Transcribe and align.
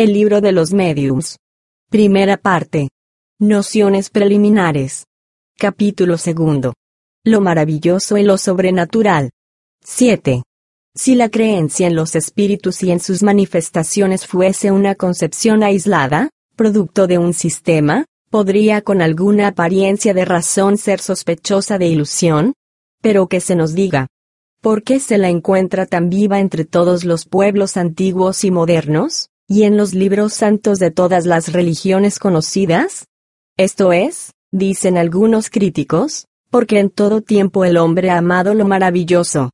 El 0.00 0.14
libro 0.14 0.40
de 0.40 0.52
los 0.52 0.72
mediums. 0.72 1.36
Primera 1.90 2.38
parte. 2.38 2.88
Nociones 3.38 4.08
preliminares. 4.08 5.04
Capítulo 5.58 6.16
segundo. 6.16 6.72
Lo 7.22 7.42
maravilloso 7.42 8.16
y 8.16 8.22
lo 8.22 8.38
sobrenatural. 8.38 9.28
7. 9.84 10.42
Si 10.94 11.14
la 11.16 11.28
creencia 11.28 11.86
en 11.86 11.96
los 11.96 12.16
espíritus 12.16 12.82
y 12.82 12.92
en 12.92 13.00
sus 13.00 13.22
manifestaciones 13.22 14.26
fuese 14.26 14.70
una 14.70 14.94
concepción 14.94 15.62
aislada, 15.62 16.30
producto 16.56 17.06
de 17.06 17.18
un 17.18 17.34
sistema, 17.34 18.06
podría 18.30 18.80
con 18.80 19.02
alguna 19.02 19.48
apariencia 19.48 20.14
de 20.14 20.24
razón 20.24 20.78
ser 20.78 21.00
sospechosa 21.00 21.76
de 21.76 21.88
ilusión. 21.88 22.54
Pero 23.02 23.26
que 23.26 23.40
se 23.40 23.54
nos 23.54 23.74
diga. 23.74 24.06
¿Por 24.62 24.82
qué 24.82 24.98
se 24.98 25.18
la 25.18 25.28
encuentra 25.28 25.84
tan 25.84 26.08
viva 26.08 26.40
entre 26.40 26.64
todos 26.64 27.04
los 27.04 27.26
pueblos 27.26 27.76
antiguos 27.76 28.44
y 28.44 28.50
modernos? 28.50 29.29
Y 29.50 29.64
en 29.64 29.76
los 29.76 29.94
libros 29.94 30.32
santos 30.32 30.78
de 30.78 30.92
todas 30.92 31.26
las 31.26 31.52
religiones 31.52 32.20
conocidas? 32.20 33.06
Esto 33.56 33.92
es, 33.92 34.30
dicen 34.52 34.96
algunos 34.96 35.50
críticos, 35.50 36.26
porque 36.50 36.78
en 36.78 36.88
todo 36.88 37.20
tiempo 37.20 37.64
el 37.64 37.76
hombre 37.76 38.10
ha 38.10 38.18
amado 38.18 38.54
lo 38.54 38.64
maravilloso. 38.64 39.50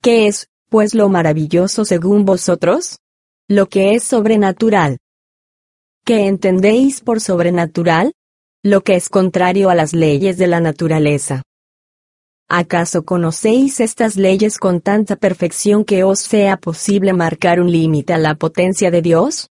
¿Qué 0.00 0.28
es, 0.28 0.46
pues, 0.70 0.94
lo 0.94 1.08
maravilloso 1.08 1.84
según 1.84 2.24
vosotros? 2.24 3.00
Lo 3.48 3.66
que 3.66 3.96
es 3.96 4.04
sobrenatural. 4.04 4.98
¿Qué 6.04 6.28
entendéis 6.28 7.00
por 7.00 7.20
sobrenatural? 7.20 8.12
Lo 8.62 8.82
que 8.82 8.94
es 8.94 9.08
contrario 9.08 9.70
a 9.70 9.74
las 9.74 9.92
leyes 9.92 10.38
de 10.38 10.46
la 10.46 10.60
naturaleza. 10.60 11.42
¿Acaso 12.48 13.04
conocéis 13.04 13.80
estas 13.80 14.16
leyes 14.16 14.58
con 14.58 14.80
tanta 14.80 15.16
perfección 15.16 15.84
que 15.84 16.04
os 16.04 16.20
sea 16.20 16.58
posible 16.58 17.12
marcar 17.14 17.58
un 17.58 17.70
límite 17.70 18.12
a 18.12 18.18
la 18.18 18.34
potencia 18.34 18.90
de 18.90 19.00
Dios? 19.00 19.48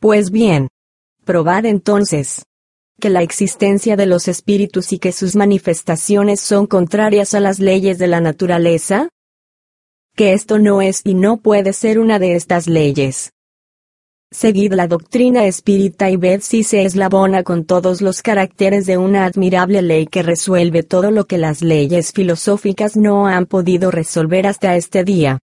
Pues 0.00 0.30
bien, 0.30 0.68
probad 1.24 1.66
entonces 1.66 2.44
que 3.00 3.10
la 3.10 3.22
existencia 3.22 3.96
de 3.96 4.06
los 4.06 4.28
espíritus 4.28 4.92
y 4.92 4.98
que 4.98 5.12
sus 5.12 5.36
manifestaciones 5.36 6.40
son 6.40 6.66
contrarias 6.66 7.34
a 7.34 7.40
las 7.40 7.58
leyes 7.58 7.98
de 7.98 8.06
la 8.06 8.20
naturaleza? 8.20 9.08
Que 10.16 10.32
esto 10.32 10.58
no 10.58 10.80
es 10.80 11.00
y 11.04 11.14
no 11.14 11.38
puede 11.38 11.72
ser 11.72 11.98
una 11.98 12.18
de 12.18 12.34
estas 12.34 12.66
leyes. 12.66 13.33
Seguid 14.34 14.72
la 14.72 14.88
doctrina 14.88 15.46
espírita 15.46 16.10
y 16.10 16.16
ved 16.16 16.40
si 16.40 16.64
se 16.64 16.82
eslabona 16.82 17.44
con 17.44 17.64
todos 17.64 18.02
los 18.02 18.20
caracteres 18.20 18.84
de 18.84 18.98
una 18.98 19.26
admirable 19.26 19.80
ley 19.80 20.08
que 20.08 20.24
resuelve 20.24 20.82
todo 20.82 21.12
lo 21.12 21.28
que 21.28 21.38
las 21.38 21.62
leyes 21.62 22.10
filosóficas 22.10 22.96
no 22.96 23.28
han 23.28 23.46
podido 23.46 23.92
resolver 23.92 24.48
hasta 24.48 24.74
este 24.74 25.04
día. 25.04 25.38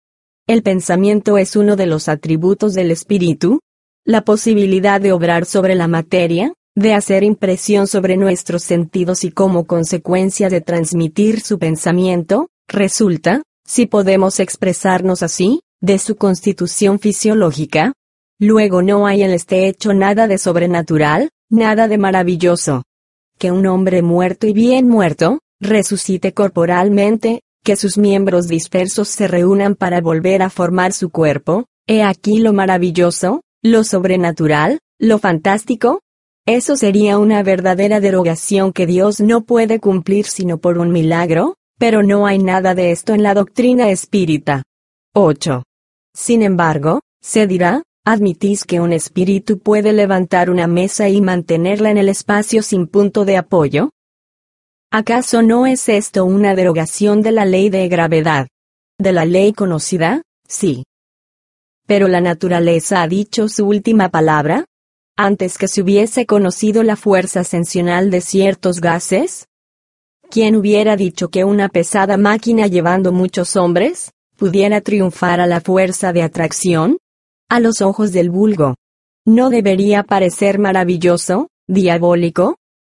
El 0.46 0.62
pensamiento 0.62 1.38
es 1.38 1.56
uno 1.56 1.78
de 1.78 1.86
los 1.86 2.10
atributos 2.10 2.74
del 2.74 2.92
espíritu. 2.92 3.62
La 4.04 4.26
posibilidad 4.26 5.00
de 5.00 5.14
obrar 5.14 5.46
sobre 5.46 5.76
la 5.76 5.88
materia, 5.88 6.54
de 6.76 6.94
hacer 6.94 7.24
impresión 7.24 7.88
sobre 7.88 8.18
nuestros 8.18 8.62
sentidos 8.62 9.24
y 9.24 9.32
como 9.32 9.68
consecuencia 9.68 10.50
de 10.50 10.60
transmitir 10.60 11.40
su 11.40 11.60
pensamiento, 11.60 12.50
resulta, 12.68 13.42
si 13.66 13.86
podemos 13.86 14.42
expresarnos 14.42 15.24
así, 15.24 15.62
de 15.80 15.98
su 15.98 16.18
constitución 16.18 17.00
fisiológica, 17.00 17.94
Luego 18.42 18.82
no 18.82 19.06
hay 19.06 19.22
en 19.22 19.30
este 19.30 19.68
hecho 19.68 19.94
nada 19.94 20.26
de 20.26 20.40
sobrenatural, 20.40 21.30
nada 21.52 21.88
de 21.88 22.00
maravilloso. 22.00 22.82
Que 23.38 23.52
un 23.52 23.68
hombre 23.68 24.02
muerto 24.02 24.48
y 24.48 24.54
bien 24.54 24.88
muerto, 24.88 25.42
resucite 25.60 26.34
corporalmente, 26.34 27.42
que 27.64 27.76
sus 27.76 28.00
miembros 28.00 28.48
dispersos 28.48 29.10
se 29.10 29.28
reúnan 29.28 29.76
para 29.76 30.02
volver 30.02 30.42
a 30.42 30.50
formar 30.50 30.92
su 30.92 31.12
cuerpo, 31.12 31.66
he 31.86 32.02
aquí 32.02 32.40
lo 32.40 32.52
maravilloso, 32.52 33.42
lo 33.62 33.84
sobrenatural, 33.84 34.80
lo 34.98 35.20
fantástico. 35.20 36.02
Eso 36.48 36.76
sería 36.78 37.20
una 37.20 37.44
verdadera 37.44 38.00
derogación 38.00 38.74
que 38.74 38.88
Dios 38.88 39.22
no 39.22 39.42
puede 39.42 39.80
cumplir 39.80 40.26
sino 40.26 40.58
por 40.58 40.80
un 40.80 40.92
milagro, 40.92 41.58
pero 41.78 42.02
no 42.02 42.26
hay 42.26 42.40
nada 42.40 42.74
de 42.74 42.90
esto 42.90 43.14
en 43.14 43.22
la 43.22 43.36
doctrina 43.36 43.92
espírita. 43.92 44.64
8. 45.14 45.62
Sin 46.16 46.42
embargo, 46.42 47.02
se 47.22 47.46
dirá, 47.46 47.84
¿Admitís 48.04 48.66
que 48.66 48.80
un 48.80 48.94
espíritu 48.94 49.60
puede 49.60 49.94
levantar 49.94 50.50
una 50.50 50.66
mesa 50.66 51.08
y 51.08 51.22
mantenerla 51.22 51.92
en 51.92 52.00
el 52.00 52.10
espacio 52.10 52.64
sin 52.64 52.88
punto 52.88 53.26
de 53.26 53.38
apoyo? 53.38 53.92
¿Acaso 54.92 55.44
no 55.44 55.68
es 55.68 55.88
esto 55.88 56.26
una 56.26 56.56
derogación 56.56 57.22
de 57.22 57.32
la 57.32 57.46
ley 57.46 57.70
de 57.70 57.88
gravedad? 57.90 58.48
¿De 58.98 59.12
la 59.12 59.26
ley 59.26 59.54
conocida? 59.54 60.24
Sí. 60.48 60.84
Pero 61.86 62.08
la 62.08 62.22
naturaleza 62.22 63.04
ha 63.04 63.08
dicho 63.08 63.48
su 63.48 63.68
última 63.68 64.10
palabra? 64.10 64.66
Antes 65.16 65.60
que 65.60 65.68
se 65.68 65.84
hubiese 65.84 66.26
conocido 66.26 66.82
la 66.82 66.96
fuerza 66.96 67.42
ascensional 67.42 68.10
de 68.10 68.22
ciertos 68.22 68.82
gases? 68.82 69.46
¿Quién 70.32 70.56
hubiera 70.56 70.96
dicho 70.96 71.30
que 71.30 71.44
una 71.44 71.70
pesada 71.70 72.18
máquina 72.18 72.66
llevando 72.66 73.12
muchos 73.12 73.56
hombres, 73.56 74.12
pudiera 74.38 74.82
triunfar 74.82 75.40
a 75.40 75.46
la 75.46 75.62
fuerza 75.62 76.14
de 76.14 76.24
atracción? 76.24 76.98
A 77.52 77.60
los 77.60 77.82
ojos 77.82 78.14
del 78.14 78.30
vulgo. 78.30 78.76
¿No 79.26 79.50
debería 79.50 80.04
parecer 80.04 80.58
maravilloso, 80.58 81.50
diabólico? 81.68 82.56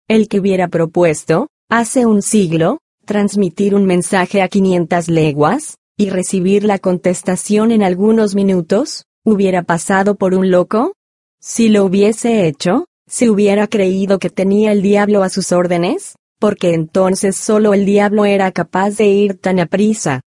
El 0.07 0.27
que 0.27 0.39
hubiera 0.39 0.67
propuesto, 0.67 1.47
hace 1.69 2.05
un 2.05 2.21
siglo, 2.21 2.77
transmitir 3.03 3.73
un 3.73 3.85
mensaje 3.87 4.43
a 4.43 4.47
500 4.47 5.07
leguas, 5.07 5.77
y 5.97 6.11
recibir 6.11 6.65
la 6.65 6.77
contestación 6.77 7.71
en 7.71 7.81
algunos 7.81 8.35
minutos, 8.35 9.05
¿hubiera 9.25 9.63
pasado 9.63 10.17
por 10.17 10.35
un 10.35 10.51
loco? 10.51 10.93
Si 11.41 11.69
lo 11.69 11.83
hubiese 11.85 12.45
hecho, 12.45 12.85
¿se 13.07 13.31
hubiera 13.31 13.65
creído 13.65 14.19
que 14.19 14.29
tenía 14.29 14.71
el 14.71 14.83
diablo 14.83 15.23
a 15.23 15.29
sus 15.29 15.51
órdenes? 15.51 16.13
Porque 16.39 16.75
entonces 16.75 17.37
solo 17.37 17.73
el 17.73 17.87
diablo 17.87 18.25
era 18.25 18.51
capaz 18.51 18.97
de 18.97 19.07
ir 19.07 19.39
tan 19.39 19.59
aprisa. 19.59 20.21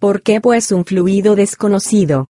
¿Por 0.00 0.22
qué 0.22 0.40
pues 0.40 0.72
un 0.72 0.86
fluido 0.86 1.36
desconocido, 1.36 2.28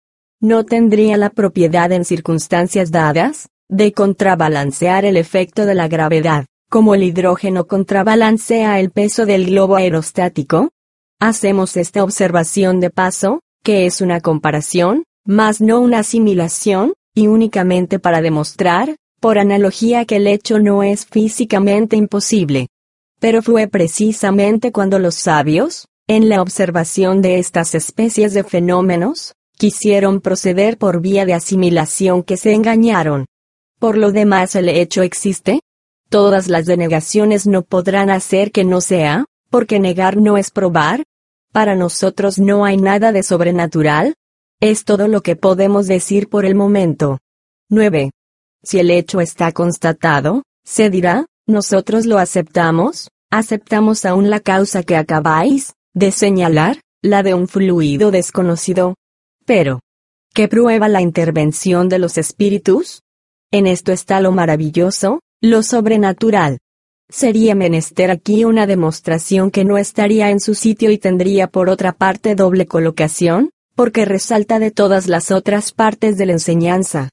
no 0.43 0.65
tendría 0.65 1.17
la 1.17 1.31
propiedad 1.31 1.93
en 1.93 2.05
circunstancias 2.05 2.91
dadas, 2.91 3.49
de 3.69 3.93
contrabalancear 3.93 5.05
el 5.05 5.17
efecto 5.17 5.65
de 5.67 5.77
la 5.77 5.87
gravedad, 5.87 6.47
como 6.69 6.97
el 6.97 7.05
hidrógeno 7.05 7.69
contrabalancea 7.69 8.81
el 8.81 8.91
peso 8.91 9.25
del 9.25 9.47
globo 9.47 9.77
aerostático? 9.77 10.71
Hacemos 11.21 11.77
esta 11.77 12.03
observación 12.03 12.81
de 12.81 12.91
paso, 12.91 13.41
que 13.63 13.87
es 13.87 14.01
una 14.01 14.21
comparación, 14.21 15.05
más 15.25 15.61
no 15.61 15.81
una 15.81 16.01
asimilación, 16.01 16.95
y 17.15 17.29
únicamente 17.29 18.01
para 18.01 18.21
demostrar, 18.21 18.97
por 19.21 19.39
analogía 19.39 20.05
que 20.07 20.17
el 20.17 20.27
hecho 20.27 20.59
no 20.59 20.83
es 20.83 21.07
físicamente 21.07 21.95
imposible. 21.95 22.67
Pero 23.21 23.43
fue 23.43 23.69
precisamente 23.69 24.73
cuando 24.73 24.99
los 24.99 25.15
sabios, 25.15 25.87
en 26.09 26.29
la 26.29 26.43
observación 26.43 27.23
de 27.23 27.39
estas 27.39 27.77
especies 27.77 28.35
de 28.35 28.43
fenómenos, 28.43 29.35
quisieron 29.63 30.21
proceder 30.21 30.77
por 30.77 31.01
vía 31.01 31.25
de 31.25 31.35
asimilación 31.35 32.25
que 32.25 32.37
se 32.37 32.53
engañaron. 32.53 33.27
Por 33.79 33.97
lo 33.97 34.11
demás 34.11 34.57
el 34.57 34.69
hecho 34.69 35.03
existe. 35.03 35.61
Todas 36.09 36.49
las 36.49 36.67
denegaciones 36.67 37.47
no 37.47 37.63
podrán 37.63 38.11
hacer 38.11 38.51
que 38.51 38.65
no 38.65 38.81
sea, 38.81 39.25
porque 39.51 39.79
negar 39.79 40.17
no 40.17 40.37
es 40.37 40.51
probar. 40.51 41.05
Para 41.53 41.77
nosotros 41.77 42.41
no 42.41 42.65
hay 42.65 42.77
nada 42.77 43.13
de 43.13 43.23
sobrenatural. 43.23 44.17
Es 44.61 44.85
todo 44.85 45.07
lo 45.07 45.21
que 45.21 45.37
podemos 45.37 45.87
decir 45.87 46.29
por 46.29 46.45
el 46.45 46.57
momento. 46.57 47.21
9. 47.69 48.11
Si 48.65 48.81
el 48.81 48.91
hecho 48.91 49.21
está 49.21 49.53
constatado, 49.53 50.43
se 50.65 50.91
dirá, 50.91 51.27
nosotros 51.47 52.07
lo 52.07 52.19
aceptamos, 52.19 53.11
aceptamos 53.31 54.07
aún 54.07 54.29
la 54.29 54.41
causa 54.41 54.83
que 54.83 54.97
acabáis 54.97 55.75
de 55.95 56.11
señalar, 56.11 56.81
la 57.01 57.23
de 57.23 57.35
un 57.35 57.47
fluido 57.47 58.11
desconocido, 58.11 58.97
pero, 59.45 59.81
¿qué 60.35 60.49
prueba 60.49 60.89
la 60.89 61.01
intervención 61.01 61.89
de 61.89 61.99
los 61.99 62.19
espíritus? 62.19 63.03
En 63.51 63.67
esto 63.67 63.93
está 63.93 64.21
lo 64.21 64.33
maravilloso, 64.33 65.21
lo 65.41 65.63
sobrenatural. 65.63 66.59
Sería 67.09 67.55
menester 67.55 68.11
aquí 68.11 68.45
una 68.45 68.67
demostración 68.67 69.51
que 69.51 69.65
no 69.65 69.77
estaría 69.77 70.31
en 70.31 70.41
su 70.41 70.55
sitio 70.55 70.91
y 70.91 70.99
tendría 70.99 71.47
por 71.49 71.69
otra 71.69 71.93
parte 71.93 72.35
doble 72.35 72.67
colocación, 72.67 73.51
porque 73.75 74.05
resalta 74.05 74.59
de 74.59 74.71
todas 74.71 75.09
las 75.09 75.31
otras 75.31 75.73
partes 75.73 76.17
de 76.17 76.27
la 76.27 76.33
enseñanza. 76.33 77.11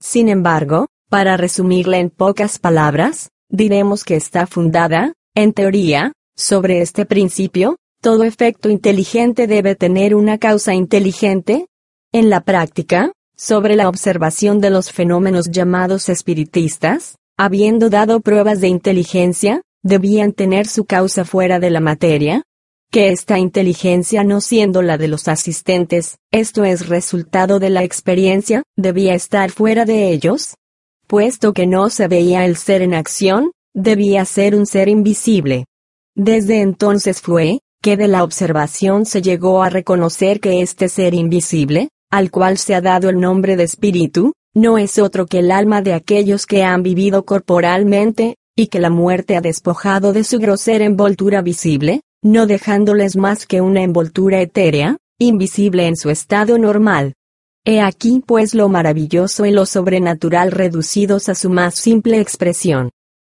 Sin 0.00 0.28
embargo, 0.28 0.88
para 1.08 1.36
resumirla 1.36 1.98
en 1.98 2.08
pocas 2.08 2.58
palabras, 2.58 3.30
diremos 3.50 4.04
que 4.04 4.16
está 4.16 4.46
fundada, 4.46 5.12
en 5.34 5.52
teoría, 5.52 6.12
sobre 6.34 6.80
este 6.80 7.04
principio, 7.04 7.76
todo 8.00 8.24
efecto 8.24 8.70
inteligente 8.70 9.46
debe 9.46 9.76
tener 9.76 10.14
una 10.14 10.38
causa 10.38 10.74
inteligente. 10.74 11.66
En 12.14 12.28
la 12.28 12.42
práctica, 12.42 13.10
sobre 13.38 13.74
la 13.74 13.88
observación 13.88 14.60
de 14.60 14.68
los 14.68 14.92
fenómenos 14.92 15.50
llamados 15.50 16.10
espiritistas, 16.10 17.16
habiendo 17.38 17.88
dado 17.88 18.20
pruebas 18.20 18.60
de 18.60 18.68
inteligencia, 18.68 19.62
debían 19.82 20.32
tener 20.32 20.66
su 20.66 20.84
causa 20.84 21.24
fuera 21.24 21.58
de 21.58 21.70
la 21.70 21.80
materia, 21.80 22.42
que 22.90 23.08
esta 23.08 23.38
inteligencia 23.38 24.24
no 24.24 24.42
siendo 24.42 24.82
la 24.82 24.98
de 24.98 25.08
los 25.08 25.26
asistentes, 25.26 26.18
esto 26.30 26.64
es 26.64 26.90
resultado 26.90 27.58
de 27.58 27.70
la 27.70 27.82
experiencia, 27.82 28.62
debía 28.76 29.14
estar 29.14 29.50
fuera 29.50 29.86
de 29.86 30.12
ellos. 30.12 30.54
Puesto 31.06 31.54
que 31.54 31.66
no 31.66 31.88
se 31.88 32.08
veía 32.08 32.44
el 32.44 32.56
ser 32.56 32.82
en 32.82 32.92
acción, 32.92 33.52
debía 33.72 34.26
ser 34.26 34.54
un 34.54 34.66
ser 34.66 34.90
invisible. 34.90 35.64
Desde 36.14 36.60
entonces 36.60 37.22
fue, 37.22 37.60
que 37.82 37.96
de 37.96 38.06
la 38.06 38.22
observación 38.22 39.06
se 39.06 39.22
llegó 39.22 39.62
a 39.62 39.70
reconocer 39.70 40.40
que 40.40 40.60
este 40.60 40.90
ser 40.90 41.14
invisible, 41.14 41.88
al 42.12 42.30
cual 42.30 42.58
se 42.58 42.74
ha 42.74 42.82
dado 42.82 43.08
el 43.08 43.18
nombre 43.18 43.56
de 43.56 43.64
espíritu, 43.64 44.34
no 44.54 44.76
es 44.76 44.98
otro 44.98 45.26
que 45.26 45.38
el 45.38 45.50
alma 45.50 45.80
de 45.80 45.94
aquellos 45.94 46.44
que 46.44 46.62
han 46.62 46.82
vivido 46.82 47.24
corporalmente, 47.24 48.36
y 48.54 48.66
que 48.66 48.80
la 48.80 48.90
muerte 48.90 49.34
ha 49.34 49.40
despojado 49.40 50.12
de 50.12 50.22
su 50.22 50.38
grosera 50.38 50.84
envoltura 50.84 51.40
visible, 51.40 52.02
no 52.22 52.46
dejándoles 52.46 53.16
más 53.16 53.46
que 53.46 53.62
una 53.62 53.82
envoltura 53.82 54.42
etérea, 54.42 54.98
invisible 55.18 55.86
en 55.86 55.96
su 55.96 56.10
estado 56.10 56.58
normal. 56.58 57.14
He 57.64 57.80
aquí 57.80 58.22
pues 58.26 58.52
lo 58.52 58.68
maravilloso 58.68 59.46
y 59.46 59.50
lo 59.50 59.64
sobrenatural 59.64 60.50
reducidos 60.52 61.30
a 61.30 61.34
su 61.34 61.48
más 61.48 61.76
simple 61.76 62.20
expresión. 62.20 62.90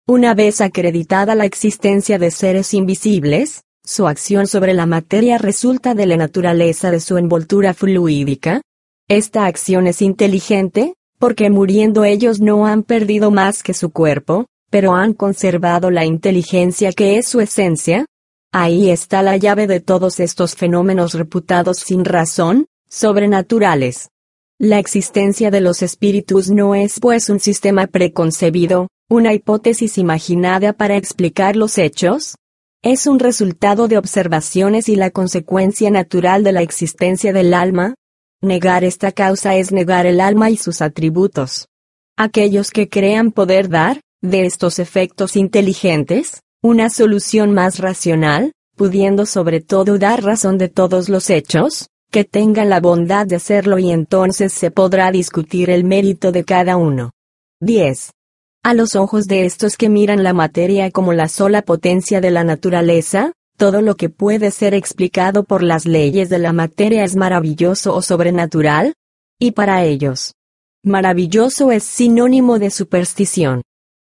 Una 0.07 0.35
vez 0.35 0.61
acreditada 0.61 1.35
la 1.35 1.47
existencia 1.47 2.19
de 2.19 2.31
seres 2.31 2.75
invisibles, 2.75 3.65
su 3.85 4.07
acción 4.07 4.47
sobre 4.47 4.73
la 4.73 4.87
materia 4.87 5.39
resulta 5.39 5.95
de 5.95 6.07
la 6.07 6.17
naturaleza 6.17 6.93
de 6.93 7.01
su 7.01 7.19
envoltura 7.19 7.75
fluídica. 7.75 8.61
Esta 9.09 9.47
acción 9.47 9.87
es 9.87 10.03
inteligente, 10.03 10.95
porque 11.19 11.51
muriendo 11.51 12.05
ellos 12.05 12.41
no 12.41 12.67
han 12.67 12.83
perdido 12.83 13.31
más 13.31 13.63
que 13.63 13.75
su 13.75 13.91
cuerpo, 13.91 14.47
pero 14.71 14.95
han 14.95 15.15
conservado 15.15 15.91
la 15.91 16.05
inteligencia 16.05 16.93
que 16.93 17.19
es 17.19 17.27
su 17.27 17.41
esencia, 17.41 18.07
Ahí 18.53 18.89
está 18.89 19.23
la 19.23 19.37
llave 19.37 19.67
de 19.67 19.81
todos 19.81 20.21
estos 20.21 20.55
fenómenos 20.55 21.13
reputados 21.13 21.79
sin 21.79 22.07
razón, 22.07 22.67
sobrenaturales. 22.89 24.09
La 24.59 24.79
existencia 24.79 25.51
de 25.51 25.61
los 25.61 25.83
espíritus 25.83 26.49
no 26.51 26.75
es 26.75 26.99
pues 26.99 27.29
un 27.29 27.41
sistema 27.41 27.87
preconcebido, 27.87 28.89
una 29.11 29.35
hipótesis 29.35 29.99
imaginada 29.99 30.73
para 30.73 30.97
explicar 30.97 31.57
los 31.57 31.77
hechos. 31.77 32.37
Es 32.83 33.07
un 33.07 33.19
resultado 33.19 33.87
de 33.87 33.99
observaciones 33.99 34.89
y 34.89 34.97
la 34.97 35.11
consecuencia 35.11 35.91
natural 35.91 36.43
de 36.43 36.53
la 36.53 36.63
existencia 36.63 37.35
del 37.35 37.53
alma. 37.53 37.97
Negar 38.41 38.85
esta 38.85 39.11
causa 39.11 39.57
es 39.57 39.73
negar 39.73 40.07
el 40.07 40.21
alma 40.21 40.49
y 40.49 40.57
sus 40.57 40.81
atributos. 40.81 41.67
Aquellos 42.17 42.71
que 42.71 42.89
crean 42.89 43.33
poder 43.33 43.69
dar, 43.69 44.01
de 44.21 44.47
estos 44.47 44.79
efectos 44.79 45.35
inteligentes, 45.35 46.41
una 46.63 46.89
solución 46.89 47.53
más 47.53 47.81
racional, 47.81 48.53
pudiendo 48.77 49.27
sobre 49.27 49.61
todo 49.61 49.99
dar 49.99 50.23
razón 50.23 50.57
de 50.57 50.69
todos 50.69 51.09
los 51.09 51.31
hechos, 51.31 51.89
que 52.13 52.23
tengan 52.23 52.71
la 52.71 52.79
bondad 52.79 53.27
de 53.27 53.37
hacerlo 53.37 53.81
y 53.81 53.91
entonces 53.91 54.53
se 54.53 54.71
podrá 54.71 55.11
discutir 55.11 55.69
el 55.69 55.83
mérito 55.83 56.31
de 56.31 56.45
cada 56.45 56.77
uno. 56.77 57.11
10. 57.61 58.13
A 58.63 58.73
los 58.73 58.95
ojos 58.95 59.27
de 59.27 59.47
estos 59.47 59.77
que 59.77 59.89
miran 59.89 60.23
la 60.23 60.33
materia 60.33 60.93
como 60.93 61.13
la 61.13 61.27
sola 61.27 61.63
potencia 61.63 62.21
de 62.21 62.31
la 62.31 62.45
naturaleza, 62.45 63.33
todo 63.59 63.83
lo 63.83 63.97
que 63.97 64.09
puede 64.09 64.53
ser 64.53 64.73
explicado 64.73 65.43
por 65.43 65.65
las 65.65 65.85
leyes 65.85 66.31
de 66.31 66.39
la 66.39 66.53
materia 66.53 67.03
es 67.03 67.17
maravilloso 67.17 67.93
o 67.93 68.03
sobrenatural, 68.03 68.95
y 69.39 69.51
para 69.51 69.85
ellos, 69.85 70.35
maravilloso 70.85 71.73
es 71.73 71.83
sinónimo 71.83 72.61
de 72.61 72.71
superstición. 72.71 73.63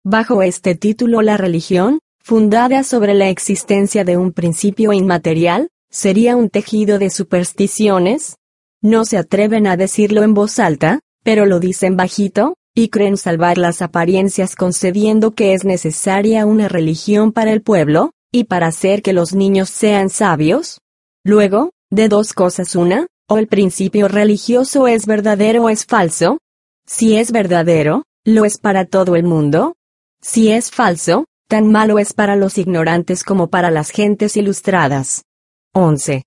Bajo 0.05 0.43
este 0.43 0.77
título 0.77 1.21
la 1.21 1.37
religión, 1.37 1.99
fundada 2.23 2.85
sobre 2.85 3.13
la 3.13 3.29
existencia 3.29 4.05
de 4.05 4.17
un 4.17 4.33
principio 4.33 4.93
inmaterial, 4.93 5.69
sería 5.91 6.37
un 6.37 6.49
tejido 6.49 7.01
de 7.01 7.11
supersticiones? 7.11 8.37
No 8.81 9.05
se 9.05 9.19
atreven 9.19 9.67
a 9.67 9.77
decirlo 9.77 10.23
en 10.23 10.33
voz 10.33 10.61
alta, 10.61 11.01
pero 11.25 11.45
lo 11.45 11.59
dicen 11.59 11.97
bajito, 11.97 12.55
y 12.73 12.89
creen 12.89 13.17
salvar 13.17 13.59
las 13.59 13.83
apariencias 13.83 14.55
concediendo 14.55 15.33
que 15.33 15.55
es 15.55 15.65
necesaria 15.65 16.47
una 16.47 16.69
religión 16.69 17.33
para 17.33 17.53
el 17.53 17.63
pueblo, 17.63 18.13
y 18.33 18.45
para 18.45 18.69
hacer 18.69 19.03
que 19.03 19.13
los 19.13 19.35
niños 19.35 19.71
sean 19.71 20.09
sabios. 20.11 20.81
Luego, 21.25 21.71
de 21.91 22.09
dos 22.09 22.33
cosas 22.33 22.77
una, 22.77 23.07
o 23.29 23.39
el 23.39 23.47
principio 23.47 24.09
religioso 24.09 24.87
es 24.87 25.07
verdadero 25.07 25.65
o 25.65 25.69
es 25.69 25.87
falso. 25.87 26.39
Si 26.87 27.17
es 27.17 27.33
verdadero, 27.33 28.05
lo 28.25 28.45
es 28.45 28.59
para 28.59 28.85
todo 28.85 29.17
el 29.17 29.25
mundo. 29.25 29.75
Si 30.21 30.51
es 30.51 30.71
falso, 30.71 31.25
Tan 31.51 31.67
malo 31.67 31.99
es 31.99 32.13
para 32.13 32.37
los 32.37 32.59
ignorantes 32.59 33.25
como 33.25 33.49
para 33.49 33.73
las 33.73 33.91
gentes 33.91 34.37
ilustradas. 34.37 35.25
11. 35.75 36.23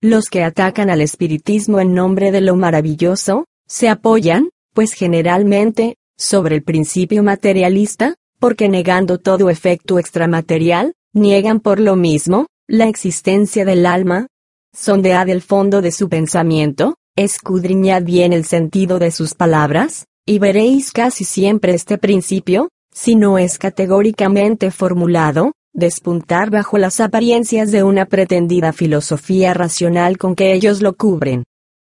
Los 0.00 0.26
que 0.26 0.44
atacan 0.44 0.88
al 0.88 1.00
espiritismo 1.00 1.80
en 1.80 1.94
nombre 1.94 2.30
de 2.30 2.40
lo 2.40 2.54
maravilloso, 2.54 3.46
se 3.66 3.88
apoyan, 3.88 4.50
pues 4.74 4.92
generalmente, 4.92 5.96
sobre 6.16 6.54
el 6.54 6.62
principio 6.62 7.24
materialista, 7.24 8.14
porque 8.38 8.68
negando 8.68 9.18
todo 9.18 9.50
efecto 9.50 9.98
extramaterial, 9.98 10.94
niegan 11.12 11.60
por 11.60 11.80
lo 11.80 11.96
mismo, 11.96 12.46
la 12.66 12.88
existencia 12.88 13.64
del 13.64 13.86
alma. 13.86 14.26
Sondead 14.74 15.28
el 15.28 15.42
fondo 15.42 15.80
de 15.80 15.92
su 15.92 16.08
pensamiento, 16.08 16.96
escudriñad 17.16 18.02
bien 18.02 18.32
el 18.32 18.44
sentido 18.44 18.98
de 18.98 19.10
sus 19.10 19.34
palabras, 19.34 20.06
y 20.26 20.38
veréis 20.38 20.92
casi 20.92 21.24
siempre 21.24 21.74
este 21.74 21.98
principio, 21.98 22.68
si 22.92 23.16
no 23.16 23.38
es 23.38 23.58
categóricamente 23.58 24.70
formulado, 24.70 25.52
despuntar 25.72 26.50
bajo 26.50 26.76
las 26.78 27.00
apariencias 27.00 27.70
de 27.70 27.82
una 27.82 28.06
pretendida 28.06 28.72
filosofía 28.72 29.54
racional 29.54 30.18
con 30.18 30.34
que 30.34 30.52
ellos 30.52 30.82
lo 30.82 30.94
cubren. 30.94 31.44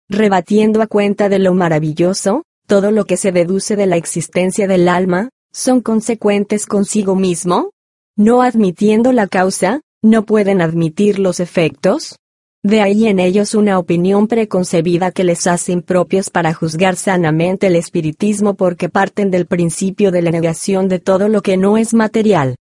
Rebatiendo 0.08 0.82
a 0.82 0.86
cuenta 0.86 1.28
de 1.28 1.38
lo 1.38 1.54
maravilloso, 1.54 2.42
todo 2.66 2.90
lo 2.90 3.04
que 3.04 3.16
se 3.16 3.32
deduce 3.32 3.76
de 3.76 3.86
la 3.86 3.96
existencia 3.96 4.66
del 4.66 4.88
alma, 4.88 5.30
son 5.52 5.80
consecuentes 5.80 6.66
consigo 6.66 7.14
mismo? 7.14 7.70
No 8.16 8.42
admitiendo 8.42 9.10
la 9.12 9.26
causa, 9.26 9.80
¿no 10.02 10.26
pueden 10.26 10.60
admitir 10.60 11.18
los 11.18 11.40
efectos? 11.40 12.18
De 12.62 12.82
ahí 12.82 13.06
en 13.06 13.18
ellos 13.18 13.54
una 13.54 13.78
opinión 13.78 14.28
preconcebida 14.28 15.12
que 15.12 15.24
les 15.24 15.46
hace 15.46 15.72
impropios 15.72 16.28
para 16.28 16.52
juzgar 16.52 16.96
sanamente 16.96 17.68
el 17.68 17.76
espiritismo 17.76 18.54
porque 18.54 18.90
parten 18.90 19.30
del 19.30 19.46
principio 19.46 20.10
de 20.10 20.20
la 20.20 20.30
negación 20.30 20.88
de 20.88 21.00
todo 21.00 21.28
lo 21.28 21.40
que 21.40 21.56
no 21.56 21.78
es 21.78 21.94
material. 21.94 22.56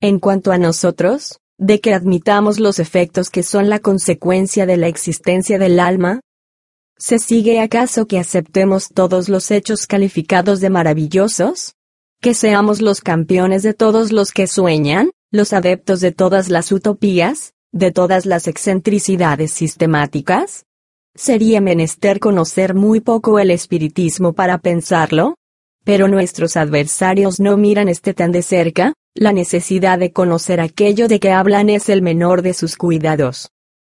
En 0.00 0.18
cuanto 0.18 0.50
a 0.50 0.58
nosotros, 0.58 1.38
de 1.56 1.80
que 1.80 1.94
admitamos 1.94 2.58
los 2.58 2.80
efectos 2.80 3.30
que 3.30 3.44
son 3.44 3.70
la 3.70 3.78
consecuencia 3.78 4.66
de 4.66 4.76
la 4.76 4.88
existencia 4.88 5.56
del 5.58 5.78
alma, 5.78 6.20
¿se 6.98 7.20
sigue 7.20 7.60
acaso 7.60 8.06
que 8.06 8.18
aceptemos 8.18 8.88
todos 8.88 9.28
los 9.28 9.52
hechos 9.52 9.86
calificados 9.86 10.60
de 10.60 10.68
maravillosos? 10.68 11.76
¿Que 12.20 12.34
seamos 12.34 12.80
los 12.80 13.00
campeones 13.00 13.62
de 13.62 13.74
todos 13.74 14.12
los 14.12 14.32
que 14.32 14.46
sueñan, 14.46 15.10
los 15.30 15.52
adeptos 15.52 16.00
de 16.00 16.12
todas 16.12 16.48
las 16.48 16.72
utopías? 16.72 17.52
de 17.76 17.92
todas 17.92 18.24
las 18.24 18.48
excentricidades 18.48 19.52
sistemáticas? 19.52 20.64
Sería 21.14 21.60
menester 21.60 22.20
conocer 22.20 22.74
muy 22.74 23.00
poco 23.00 23.38
el 23.38 23.50
espiritismo 23.50 24.32
para 24.32 24.58
pensarlo. 24.58 25.36
Pero 25.84 26.08
nuestros 26.08 26.56
adversarios 26.56 27.38
no 27.38 27.56
miran 27.56 27.88
este 27.88 28.12
tan 28.12 28.32
de 28.32 28.42
cerca, 28.42 28.92
la 29.14 29.32
necesidad 29.32 29.98
de 29.98 30.12
conocer 30.12 30.60
aquello 30.60 31.06
de 31.06 31.20
que 31.20 31.30
hablan 31.30 31.70
es 31.70 31.88
el 31.88 32.02
menor 32.02 32.42
de 32.42 32.54
sus 32.54 32.76
cuidados. 32.76 33.50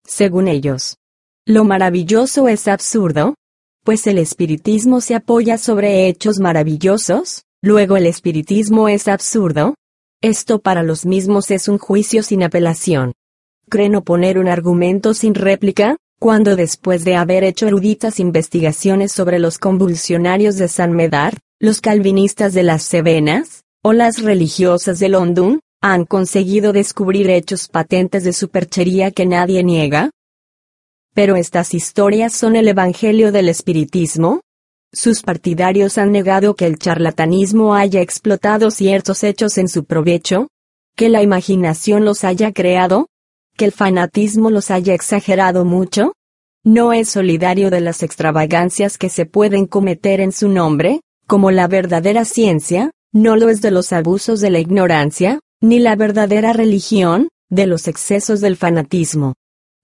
Según 0.07 0.47
ellos, 0.47 0.99
lo 1.47 1.65
maravilloso 1.65 2.49
es 2.49 2.69
absurdo, 2.69 3.35
pues 3.83 4.07
el 4.07 4.19
espiritismo 4.19 5.01
se 5.01 5.17
apoya 5.17 5.59
sobre 5.59 6.07
hechos 6.07 6.39
maravillosos, 6.39 7.45
luego 7.63 7.97
el 7.97 8.07
espiritismo 8.07 8.89
es 8.89 9.09
absurdo. 9.09 9.75
Esto 10.23 10.59
para 10.59 10.83
los 10.83 11.07
mismos 11.07 11.51
es 11.51 11.69
un 11.69 11.79
juicio 11.79 12.23
sin 12.23 12.43
apelación 12.43 13.13
creen 13.71 13.95
oponer 13.95 14.39
un 14.39 14.49
argumento 14.49 15.15
sin 15.15 15.35
réplica, 15.35 15.97
cuando 16.19 16.57
después 16.57 17.05
de 17.05 17.15
haber 17.15 17.45
hecho 17.45 17.67
eruditas 17.67 18.21
investigaciones 18.21 19.13
sobre 19.13 19.39
los 19.39 19.57
convulsionarios 19.57 20.57
de 20.57 20.69
San 20.69 20.93
Medard, 20.93 21.39
los 21.59 21.81
calvinistas 21.81 22.53
de 22.53 22.65
las 22.65 22.83
Cevenas, 22.83 23.63
o 23.83 23.95
las 23.95 24.21
religiosas 24.21 24.99
de 24.99 25.09
London, 25.09 25.61
han 25.81 26.05
conseguido 26.05 26.75
descubrir 26.75 27.31
hechos 27.31 27.69
patentes 27.69 28.25
de 28.25 28.35
superchería 28.35 29.13
que 29.13 29.25
nadie 29.25 29.65
niega? 29.65 30.11
Pero 31.15 31.37
estas 31.37 31.73
historias 31.73 32.35
son 32.35 32.55
el 32.55 32.69
Evangelio 32.69 33.33
del 33.33 33.49
Espiritismo. 33.49 34.43
Sus 34.93 35.23
partidarios 35.23 35.99
han 35.99 36.11
negado 36.11 36.55
que 36.57 36.67
el 36.67 36.77
charlatanismo 36.77 37.75
haya 37.75 38.01
explotado 38.01 38.73
ciertos 38.73 39.23
hechos 39.23 39.57
en 39.57 39.69
su 39.69 39.85
provecho, 39.85 40.49
que 40.97 41.09
la 41.09 41.23
imaginación 41.23 42.05
los 42.05 42.25
haya 42.25 42.53
creado, 42.53 43.07
que 43.57 43.67
el 43.67 43.73
fanatismo 43.73 44.51
los 44.51 44.73
haya 44.73 44.93
exagerado 44.93 45.65
mucho. 45.65 46.15
No 46.65 46.93
es 46.93 47.09
solidario 47.09 47.71
de 47.71 47.81
las 47.81 48.03
extravagancias 48.03 48.99
que 48.99 49.09
se 49.09 49.27
pueden 49.27 49.67
cometer 49.67 50.21
en 50.21 50.33
su 50.33 50.49
nombre, 50.49 51.01
como 51.29 51.53
la 51.53 51.69
verdadera 51.69 52.25
ciencia, 52.25 52.91
no 53.13 53.37
lo 53.37 53.49
es 53.49 53.63
de 53.63 53.71
los 53.71 53.93
abusos 53.93 54.41
de 54.41 54.51
la 54.51 54.59
ignorancia, 54.59 55.39
ni 55.61 55.79
la 55.79 55.95
verdadera 55.95 56.53
religión, 56.53 57.29
de 57.49 57.67
los 57.67 57.87
excesos 57.87 58.41
del 58.41 58.57
fanatismo. 58.57 59.35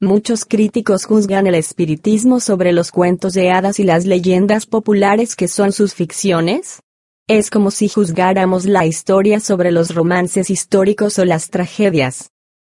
Muchos 0.03 0.45
críticos 0.45 1.07
juzgan 1.07 1.47
el 1.47 1.55
espiritismo 1.55 2.39
sobre 2.39 2.73
los 2.73 2.91
cuentos 2.91 3.33
de 3.33 3.51
hadas 3.51 3.81
y 3.81 3.83
las 3.83 4.05
leyendas 4.05 4.67
populares 4.67 5.35
que 5.35 5.49
son 5.49 5.73
sus 5.73 5.95
ficciones. 5.95 6.83
Es 7.27 7.49
como 7.49 7.71
si 7.71 7.89
juzgáramos 7.89 8.67
la 8.67 8.85
historia 8.85 9.41
sobre 9.41 9.73
los 9.73 9.95
romances 9.95 10.51
históricos 10.51 11.19
o 11.19 11.25
las 11.25 11.49
tragedias. 11.49 12.29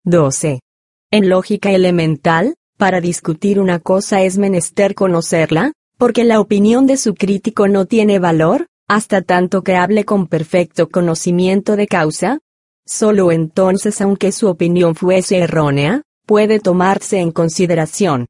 12. 0.03 0.61
En 1.11 1.29
lógica 1.29 1.69
elemental, 1.69 2.55
para 2.79 3.01
discutir 3.01 3.59
una 3.59 3.77
cosa 3.77 4.23
es 4.23 4.39
menester 4.39 4.95
conocerla, 4.95 5.73
porque 5.99 6.23
la 6.23 6.39
opinión 6.39 6.87
de 6.87 6.97
su 6.97 7.13
crítico 7.13 7.67
no 7.67 7.85
tiene 7.85 8.17
valor, 8.17 8.65
hasta 8.87 9.21
tanto 9.21 9.61
que 9.61 9.75
hable 9.75 10.05
con 10.05 10.25
perfecto 10.25 10.89
conocimiento 10.89 11.75
de 11.75 11.85
causa. 11.85 12.39
Solo 12.87 13.31
entonces 13.31 14.01
aunque 14.01 14.31
su 14.31 14.47
opinión 14.47 14.95
fuese 14.95 15.37
errónea, 15.37 16.01
puede 16.31 16.61
tomarse 16.61 17.19
en 17.19 17.33
consideración. 17.33 18.27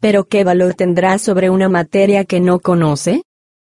Pero 0.00 0.24
¿qué 0.24 0.42
valor 0.42 0.72
tendrá 0.72 1.18
sobre 1.18 1.50
una 1.50 1.68
materia 1.68 2.24
que 2.24 2.40
no 2.40 2.60
conoce? 2.60 3.24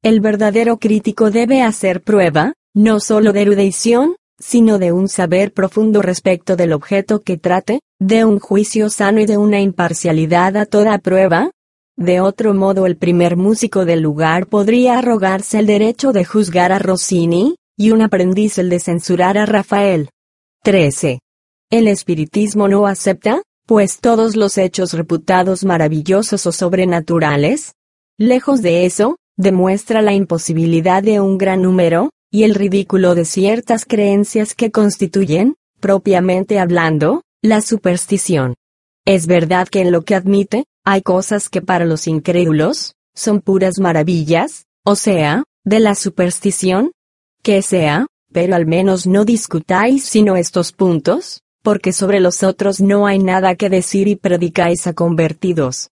El 0.03 0.19
verdadero 0.19 0.77
crítico 0.77 1.31
debe 1.31 1.63
hacer 1.63 2.03
prueba, 2.03 2.53
no 2.75 2.99
solo 2.99 3.33
de 3.33 3.41
erudición, 3.41 4.17
sino 4.37 4.77
de 4.77 4.91
un 4.91 5.07
saber 5.07 5.51
profundo 5.51 6.03
respecto 6.03 6.55
del 6.55 6.73
objeto 6.73 7.23
que 7.23 7.39
trate, 7.39 7.79
de 7.99 8.23
un 8.23 8.37
juicio 8.37 8.91
sano 8.91 9.19
y 9.19 9.25
de 9.25 9.37
una 9.37 9.61
imparcialidad 9.61 10.57
a 10.57 10.67
toda 10.67 10.99
prueba. 10.99 11.49
De 11.97 12.21
otro 12.21 12.53
modo 12.53 12.85
el 12.85 12.97
primer 12.97 13.35
músico 13.35 13.83
del 13.83 14.01
lugar 14.01 14.45
podría 14.45 14.99
arrogarse 14.99 15.57
el 15.57 15.65
derecho 15.65 16.11
de 16.11 16.23
juzgar 16.23 16.71
a 16.71 16.77
Rossini, 16.77 17.55
y 17.79 17.89
un 17.89 18.03
aprendiz 18.03 18.59
el 18.59 18.69
de 18.69 18.79
censurar 18.79 19.39
a 19.39 19.47
Rafael. 19.47 20.11
13. 20.61 21.17
El 21.71 21.87
espiritismo 21.87 22.67
no 22.67 22.85
acepta, 22.85 23.41
pues 23.71 24.01
todos 24.01 24.35
los 24.35 24.57
hechos 24.57 24.91
reputados 24.91 25.63
maravillosos 25.63 26.45
o 26.45 26.51
sobrenaturales, 26.51 27.75
lejos 28.17 28.61
de 28.61 28.85
eso, 28.85 29.15
demuestra 29.37 30.01
la 30.01 30.11
imposibilidad 30.11 31.01
de 31.01 31.21
un 31.21 31.37
gran 31.37 31.61
número, 31.61 32.09
y 32.29 32.43
el 32.43 32.53
ridículo 32.53 33.15
de 33.15 33.23
ciertas 33.23 33.85
creencias 33.85 34.55
que 34.55 34.71
constituyen, 34.71 35.55
propiamente 35.79 36.59
hablando, 36.59 37.21
la 37.41 37.61
superstición. 37.61 38.55
Es 39.05 39.25
verdad 39.25 39.69
que 39.69 39.79
en 39.79 39.93
lo 39.93 40.01
que 40.01 40.15
admite, 40.15 40.65
hay 40.83 41.01
cosas 41.01 41.47
que 41.47 41.61
para 41.61 41.85
los 41.85 42.07
incrédulos, 42.07 42.95
son 43.15 43.39
puras 43.39 43.79
maravillas, 43.79 44.65
o 44.83 44.95
sea, 44.97 45.45
de 45.63 45.79
la 45.79 45.95
superstición, 45.95 46.91
que 47.41 47.61
sea, 47.61 48.07
pero 48.33 48.53
al 48.53 48.65
menos 48.65 49.07
no 49.07 49.23
discutáis 49.23 50.03
sino 50.03 50.35
estos 50.35 50.73
puntos, 50.73 51.39
porque 51.61 51.93
sobre 51.93 52.19
los 52.19 52.43
otros 52.43 52.81
no 52.81 53.05
hay 53.07 53.19
nada 53.19 53.55
que 53.55 53.69
decir 53.69 54.07
y 54.07 54.15
predicáis 54.15 54.87
a 54.87 54.93
convertidos. 54.93 55.89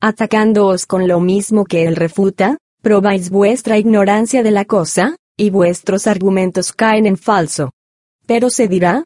Atacándoos 0.00 0.86
con 0.86 1.06
lo 1.06 1.20
mismo 1.20 1.64
que 1.64 1.84
él 1.84 1.96
refuta, 1.96 2.58
probáis 2.82 3.30
vuestra 3.30 3.78
ignorancia 3.78 4.42
de 4.42 4.50
la 4.50 4.64
cosa, 4.64 5.16
y 5.36 5.50
vuestros 5.50 6.06
argumentos 6.06 6.72
caen 6.72 7.06
en 7.06 7.16
falso. 7.16 7.70
Pero 8.26 8.50
se 8.50 8.68
dirá, 8.68 9.04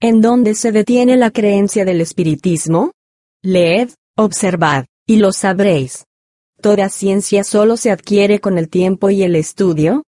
¿en 0.00 0.20
dónde 0.20 0.54
se 0.54 0.72
detiene 0.72 1.16
la 1.16 1.30
creencia 1.30 1.84
del 1.84 2.00
espiritismo? 2.00 2.92
Leed, 3.42 3.90
observad, 4.16 4.86
y 5.06 5.16
lo 5.16 5.32
sabréis. 5.32 6.04
Toda 6.60 6.88
ciencia 6.88 7.42
solo 7.42 7.76
se 7.76 7.90
adquiere 7.90 8.40
con 8.40 8.56
el 8.56 8.68
tiempo 8.68 9.10
y 9.10 9.24
el 9.24 9.34
estudio, 9.34 10.04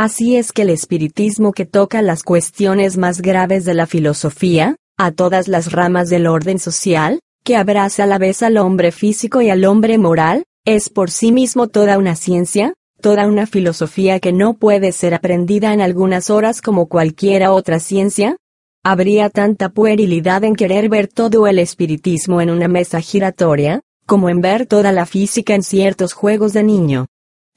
Así 0.00 0.36
es 0.36 0.52
que 0.52 0.62
el 0.62 0.70
espiritismo 0.70 1.50
que 1.50 1.66
toca 1.66 2.02
las 2.02 2.22
cuestiones 2.22 2.96
más 2.96 3.20
graves 3.20 3.64
de 3.64 3.74
la 3.74 3.88
filosofía, 3.88 4.76
a 4.96 5.10
todas 5.10 5.48
las 5.48 5.72
ramas 5.72 6.08
del 6.08 6.28
orden 6.28 6.60
social, 6.60 7.18
que 7.42 7.56
abraza 7.56 8.04
a 8.04 8.06
la 8.06 8.16
vez 8.16 8.44
al 8.44 8.58
hombre 8.58 8.92
físico 8.92 9.42
y 9.42 9.50
al 9.50 9.64
hombre 9.64 9.98
moral, 9.98 10.44
es 10.64 10.88
por 10.88 11.10
sí 11.10 11.32
mismo 11.32 11.66
toda 11.66 11.98
una 11.98 12.14
ciencia, 12.14 12.74
toda 13.00 13.26
una 13.26 13.48
filosofía 13.48 14.20
que 14.20 14.32
no 14.32 14.54
puede 14.54 14.92
ser 14.92 15.14
aprendida 15.14 15.74
en 15.74 15.80
algunas 15.80 16.30
horas 16.30 16.62
como 16.62 16.86
cualquiera 16.86 17.50
otra 17.50 17.80
ciencia. 17.80 18.36
Habría 18.84 19.30
tanta 19.30 19.70
puerilidad 19.70 20.44
en 20.44 20.54
querer 20.54 20.88
ver 20.88 21.08
todo 21.08 21.48
el 21.48 21.58
espiritismo 21.58 22.40
en 22.40 22.50
una 22.50 22.68
mesa 22.68 23.00
giratoria, 23.00 23.80
como 24.06 24.28
en 24.28 24.42
ver 24.42 24.66
toda 24.66 24.92
la 24.92 25.06
física 25.06 25.56
en 25.56 25.64
ciertos 25.64 26.12
juegos 26.12 26.52
de 26.52 26.62
niño. 26.62 27.06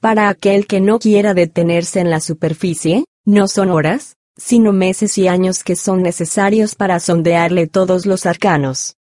Para 0.02 0.30
aquel 0.30 0.66
que 0.66 0.82
no 0.82 0.98
quiera 0.98 1.36
detenerse 1.36 2.00
en 2.00 2.10
la 2.10 2.22
superficie, 2.22 3.06
no 3.24 3.48
son 3.48 3.70
horas, 3.70 4.16
sino 4.36 4.74
meses 4.74 5.16
y 5.20 5.28
años 5.28 5.64
que 5.64 5.76
son 5.76 6.02
necesarios 6.02 6.74
para 6.74 7.00
sondearle 7.00 7.68
todos 7.68 8.08
los 8.08 8.26
arcanos. 8.26 8.96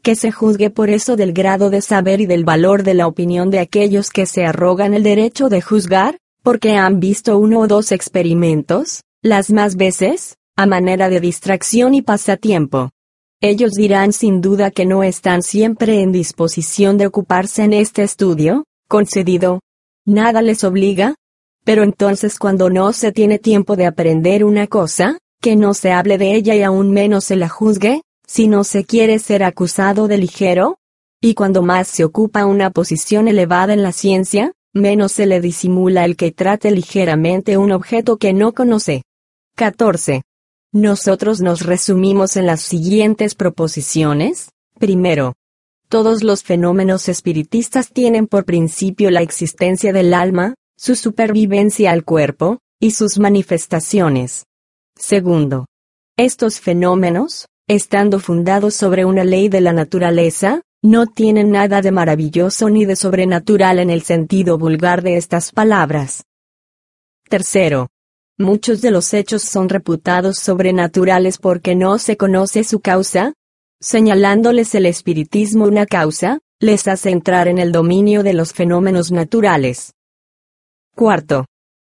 Que 0.00 0.14
se 0.14 0.30
juzgue 0.30 0.70
por 0.70 0.90
eso 0.90 1.16
del 1.16 1.32
grado 1.32 1.70
de 1.70 1.80
saber 1.80 2.20
y 2.20 2.26
del 2.26 2.44
valor 2.44 2.84
de 2.84 2.94
la 2.94 3.08
opinión 3.08 3.50
de 3.50 3.58
aquellos 3.58 4.10
que 4.10 4.26
se 4.26 4.44
arrogan 4.44 4.94
el 4.94 5.02
derecho 5.02 5.48
de 5.48 5.60
juzgar, 5.60 6.18
porque 6.44 6.76
han 6.76 7.00
visto 7.00 7.36
uno 7.36 7.58
o 7.58 7.66
dos 7.66 7.90
experimentos, 7.90 9.02
las 9.22 9.50
más 9.50 9.74
veces, 9.74 10.36
a 10.54 10.66
manera 10.66 11.08
de 11.08 11.18
distracción 11.18 11.94
y 11.94 12.02
pasatiempo. 12.02 12.90
Ellos 13.40 13.72
dirán 13.72 14.12
sin 14.12 14.40
duda 14.40 14.70
que 14.70 14.86
no 14.86 15.02
están 15.02 15.42
siempre 15.42 16.00
en 16.00 16.12
disposición 16.12 16.96
de 16.96 17.08
ocuparse 17.08 17.64
en 17.64 17.72
este 17.72 18.04
estudio, 18.04 18.62
concedido, 18.86 19.58
Nada 20.06 20.42
les 20.42 20.64
obliga. 20.64 21.14
Pero 21.64 21.82
entonces 21.82 22.38
cuando 22.38 22.68
no 22.68 22.92
se 22.92 23.10
tiene 23.10 23.38
tiempo 23.38 23.74
de 23.74 23.86
aprender 23.86 24.44
una 24.44 24.66
cosa, 24.66 25.18
que 25.40 25.56
no 25.56 25.74
se 25.74 25.92
hable 25.92 26.18
de 26.18 26.34
ella 26.34 26.54
y 26.54 26.62
aún 26.62 26.90
menos 26.90 27.24
se 27.24 27.36
la 27.36 27.48
juzgue, 27.48 28.02
si 28.26 28.48
no 28.48 28.64
se 28.64 28.84
quiere 28.84 29.18
ser 29.18 29.42
acusado 29.42 30.08
de 30.08 30.18
ligero. 30.18 30.78
Y 31.20 31.34
cuando 31.34 31.62
más 31.62 31.88
se 31.88 32.04
ocupa 32.04 32.44
una 32.44 32.70
posición 32.70 33.28
elevada 33.28 33.72
en 33.72 33.82
la 33.82 33.92
ciencia, 33.92 34.52
menos 34.74 35.12
se 35.12 35.24
le 35.24 35.40
disimula 35.40 36.04
el 36.04 36.16
que 36.16 36.32
trate 36.32 36.70
ligeramente 36.70 37.56
un 37.56 37.72
objeto 37.72 38.18
que 38.18 38.34
no 38.34 38.52
conoce. 38.52 39.04
14. 39.56 40.22
Nosotros 40.72 41.40
nos 41.40 41.62
resumimos 41.64 42.36
en 42.36 42.46
las 42.46 42.60
siguientes 42.60 43.34
proposiciones. 43.34 44.50
Primero, 44.78 45.34
todos 45.94 46.24
los 46.24 46.42
fenómenos 46.42 47.08
espiritistas 47.08 47.92
tienen 47.92 48.26
por 48.26 48.44
principio 48.44 49.12
la 49.12 49.22
existencia 49.22 49.92
del 49.92 50.12
alma, 50.12 50.56
su 50.76 50.96
supervivencia 50.96 51.92
al 51.92 52.04
cuerpo, 52.04 52.58
y 52.80 52.90
sus 52.90 53.20
manifestaciones. 53.20 54.44
Segundo. 54.96 55.66
Estos 56.16 56.58
fenómenos, 56.58 57.46
estando 57.68 58.18
fundados 58.18 58.74
sobre 58.74 59.04
una 59.04 59.22
ley 59.22 59.48
de 59.48 59.60
la 59.60 59.72
naturaleza, 59.72 60.62
no 60.82 61.06
tienen 61.06 61.52
nada 61.52 61.80
de 61.80 61.92
maravilloso 61.92 62.70
ni 62.70 62.86
de 62.86 62.96
sobrenatural 62.96 63.78
en 63.78 63.90
el 63.90 64.02
sentido 64.02 64.58
vulgar 64.58 65.00
de 65.00 65.16
estas 65.16 65.52
palabras. 65.52 66.24
Tercero. 67.28 67.86
Muchos 68.36 68.80
de 68.80 68.90
los 68.90 69.14
hechos 69.14 69.42
son 69.44 69.68
reputados 69.68 70.38
sobrenaturales 70.38 71.38
porque 71.38 71.76
no 71.76 71.98
se 71.98 72.16
conoce 72.16 72.64
su 72.64 72.80
causa, 72.80 73.32
señalándoles 73.84 74.74
el 74.74 74.86
espiritismo 74.86 75.66
una 75.66 75.84
causa, 75.84 76.40
les 76.58 76.88
hace 76.88 77.10
entrar 77.10 77.48
en 77.48 77.58
el 77.58 77.70
dominio 77.70 78.22
de 78.22 78.32
los 78.32 78.54
fenómenos 78.54 79.12
naturales. 79.12 79.92
Cuarto. 80.96 81.44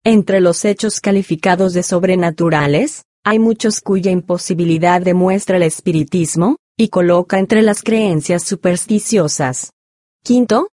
Entre 0.06 0.40
los 0.40 0.64
hechos 0.64 1.02
calificados 1.02 1.74
de 1.74 1.84
sobrenaturales, 1.84 3.04
hay 3.26 3.40
muchos 3.40 3.82
cuya 3.82 4.10
imposibilidad 4.10 5.02
demuestra 5.02 5.58
el 5.58 5.64
espiritismo, 5.64 6.56
y 6.78 6.88
coloca 6.88 7.38
entre 7.40 7.62
las 7.62 7.84
creencias 7.84 8.44
supersticiosas. 8.44 9.74
Quinto. 10.24 10.70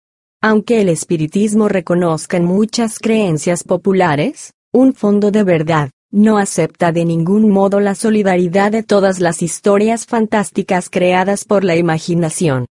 Aunque 0.42 0.82
el 0.82 0.90
espiritismo 0.90 1.70
reconozca 1.70 2.38
en 2.38 2.46
muchas 2.46 2.98
creencias 2.98 3.64
populares, 3.64 4.52
un 4.74 4.96
fondo 4.96 5.30
de 5.30 5.44
verdad, 5.44 5.92
no 6.14 6.38
acepta 6.38 6.92
de 6.92 7.06
ningún 7.06 7.50
modo 7.50 7.80
la 7.80 7.96
solidaridad 7.96 8.72
de 8.72 8.84
todas 8.84 9.20
las 9.20 9.42
historias 9.42 10.06
fantásticas 10.06 10.92
creadas 10.92 11.44
por 11.44 11.64
la 11.64 11.76
imaginación. 11.76 12.68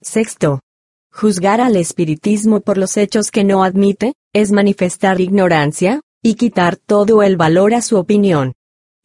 Sexto. 0.00 0.60
Juzgar 1.12 1.60
al 1.60 1.76
espiritismo 1.76 2.60
por 2.60 2.78
los 2.78 2.96
hechos 2.96 3.30
que 3.30 3.44
no 3.44 3.64
admite, 3.64 4.14
es 4.32 4.50
manifestar 4.50 5.20
ignorancia, 5.20 6.00
y 6.22 6.34
quitar 6.34 6.76
todo 6.76 7.22
el 7.22 7.36
valor 7.36 7.74
a 7.74 7.82
su 7.82 7.98
opinión. 7.98 8.54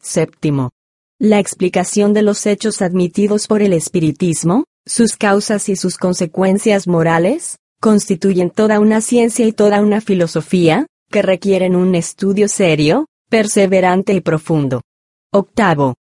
Séptimo. 0.00 0.70
La 1.18 1.38
explicación 1.38 2.14
de 2.14 2.22
los 2.22 2.46
hechos 2.46 2.80
admitidos 2.80 3.46
por 3.46 3.60
el 3.60 3.74
espiritismo, 3.74 4.64
sus 4.86 5.16
causas 5.16 5.68
y 5.68 5.76
sus 5.76 5.98
consecuencias 5.98 6.88
morales, 6.88 7.58
constituyen 7.78 8.48
toda 8.48 8.80
una 8.80 9.02
ciencia 9.02 9.46
y 9.46 9.52
toda 9.52 9.82
una 9.82 10.00
filosofía, 10.00 10.86
que 11.10 11.20
requieren 11.20 11.76
un 11.76 11.94
estudio 11.94 12.48
serio, 12.48 13.06
perseverante 13.32 14.12
y 14.12 14.20
profundo. 14.20 14.82
Octavo. 15.32 15.94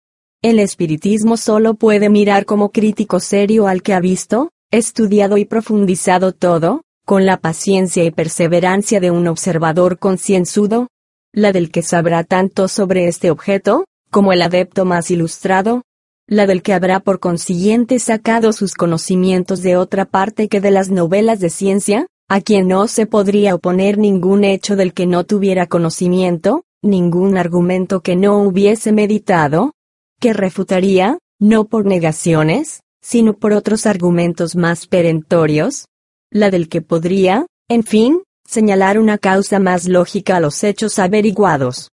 El 0.41 0.57
espiritismo 0.57 1.37
solo 1.37 1.75
puede 1.75 2.09
mirar 2.09 2.45
como 2.45 2.71
crítico 2.71 3.19
serio 3.19 3.67
al 3.67 3.83
que 3.83 3.93
ha 3.93 3.99
visto, 3.99 4.49
estudiado 4.71 5.37
y 5.37 5.45
profundizado 5.45 6.31
todo, 6.31 6.81
con 7.05 7.27
la 7.27 7.37
paciencia 7.37 8.03
y 8.03 8.09
perseverancia 8.09 8.99
de 8.99 9.11
un 9.11 9.27
observador 9.27 9.99
concienzudo, 9.99 10.87
la 11.31 11.51
del 11.51 11.69
que 11.69 11.83
sabrá 11.83 12.23
tanto 12.23 12.67
sobre 12.67 13.07
este 13.07 13.29
objeto, 13.29 13.85
como 14.09 14.33
el 14.33 14.41
adepto 14.41 14.85
más 14.85 15.11
ilustrado, 15.11 15.83
la 16.25 16.47
del 16.47 16.63
que 16.63 16.73
habrá 16.73 16.99
por 16.99 17.19
consiguiente 17.19 17.99
sacado 17.99 18.53
sus 18.53 18.73
conocimientos 18.73 19.61
de 19.61 19.77
otra 19.77 20.05
parte 20.05 20.47
que 20.47 20.61
de 20.61 20.71
las 20.71 20.89
novelas 20.89 21.39
de 21.39 21.51
ciencia, 21.51 22.07
a 22.27 22.41
quien 22.41 22.67
no 22.67 22.87
se 22.87 23.05
podría 23.05 23.53
oponer 23.53 23.99
ningún 23.99 24.43
hecho 24.43 24.75
del 24.75 24.95
que 24.95 25.05
no 25.05 25.25
tuviera 25.25 25.67
conocimiento, 25.67 26.63
ningún 26.81 27.37
argumento 27.37 28.01
que 28.01 28.15
no 28.15 28.39
hubiese 28.39 28.91
meditado, 28.91 29.73
que 30.19 30.33
refutaría, 30.33 31.19
no 31.39 31.65
por 31.65 31.85
negaciones, 31.85 32.81
sino 33.01 33.33
por 33.33 33.53
otros 33.53 33.85
argumentos 33.85 34.55
más 34.55 34.87
perentorios, 34.87 35.85
la 36.31 36.51
del 36.51 36.69
que 36.69 36.81
podría, 36.81 37.45
en 37.69 37.83
fin, 37.83 38.23
señalar 38.45 38.99
una 38.99 39.17
causa 39.17 39.59
más 39.59 39.87
lógica 39.87 40.37
a 40.37 40.39
los 40.39 40.63
hechos 40.63 40.99
averiguados. 40.99 41.89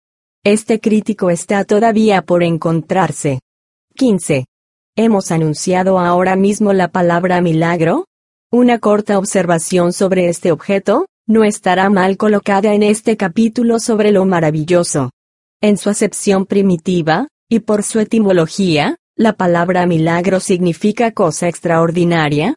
Este 0.43 0.79
crítico 0.79 1.29
está 1.29 1.63
todavía 1.65 2.21
por 2.21 2.43
encontrarse. 2.43 3.39
15. 3.95 4.45
Hemos 4.95 5.31
anunciado 5.31 5.99
ahora 5.99 6.35
mismo 6.35 6.73
la 6.73 6.89
palabra 6.89 7.41
milagro. 7.41 8.05
Una 8.51 8.79
corta 8.79 9.17
observación 9.17 9.93
sobre 9.93 10.29
este 10.29 10.51
objeto, 10.51 11.07
no 11.25 11.43
estará 11.43 11.89
mal 11.89 12.17
colocada 12.17 12.73
en 12.73 12.83
este 12.83 13.15
capítulo 13.17 13.79
sobre 13.79 14.11
lo 14.11 14.25
maravilloso. 14.25 15.11
En 15.61 15.77
su 15.77 15.89
acepción 15.89 16.45
primitiva, 16.45 17.27
y 17.49 17.59
por 17.59 17.83
su 17.83 17.99
etimología, 17.99 18.97
la 19.15 19.33
palabra 19.33 19.85
milagro 19.85 20.39
significa 20.39 21.11
cosa 21.11 21.47
extraordinaria, 21.47 22.55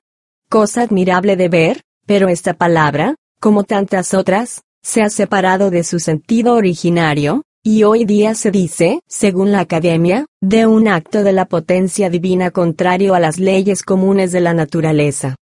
cosa 0.49 0.83
admirable 0.83 1.37
de 1.37 1.49
ver, 1.49 1.83
pero 2.07 2.29
esta 2.29 2.55
palabra, 2.55 3.15
como 3.41 3.65
tantas 3.65 4.15
otras, 4.15 4.63
se 4.83 5.03
ha 5.03 5.11
separado 5.11 5.71
de 5.71 5.85
su 5.85 6.01
sentido 6.01 6.55
originario, 6.55 7.43
y 7.63 7.83
hoy 7.83 8.05
día 8.05 8.35
se 8.35 8.51
dice, 8.51 9.01
según 9.09 9.51
la 9.51 9.61
Academia, 9.61 10.27
de 10.41 10.67
un 10.67 10.87
acto 10.89 11.25
de 11.25 11.33
la 11.33 11.47
potencia 11.47 12.09
divina 12.11 12.53
contrario 12.53 13.15
a 13.15 13.21
las 13.21 13.39
leyes 13.39 13.83
comunes 13.83 14.31
de 14.31 14.41
la 14.41 14.55
naturaleza. 14.55 15.35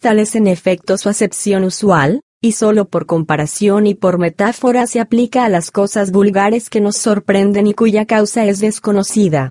Tal 0.00 0.18
es 0.18 0.34
en 0.34 0.46
efecto 0.46 0.96
su 0.98 1.08
acepción 1.08 1.64
usual, 1.64 2.22
y 2.46 2.52
solo 2.52 2.86
por 2.86 3.06
comparación 3.06 3.86
y 3.86 3.94
por 3.94 4.18
metáfora 4.18 4.86
se 4.86 5.00
aplica 5.00 5.44
a 5.44 5.48
las 5.48 5.70
cosas 5.70 6.12
vulgares 6.12 6.70
que 6.70 6.80
nos 6.80 6.96
sorprenden 6.96 7.66
y 7.66 7.74
cuya 7.74 8.06
causa 8.06 8.44
es 8.46 8.60
desconocida. 8.60 9.50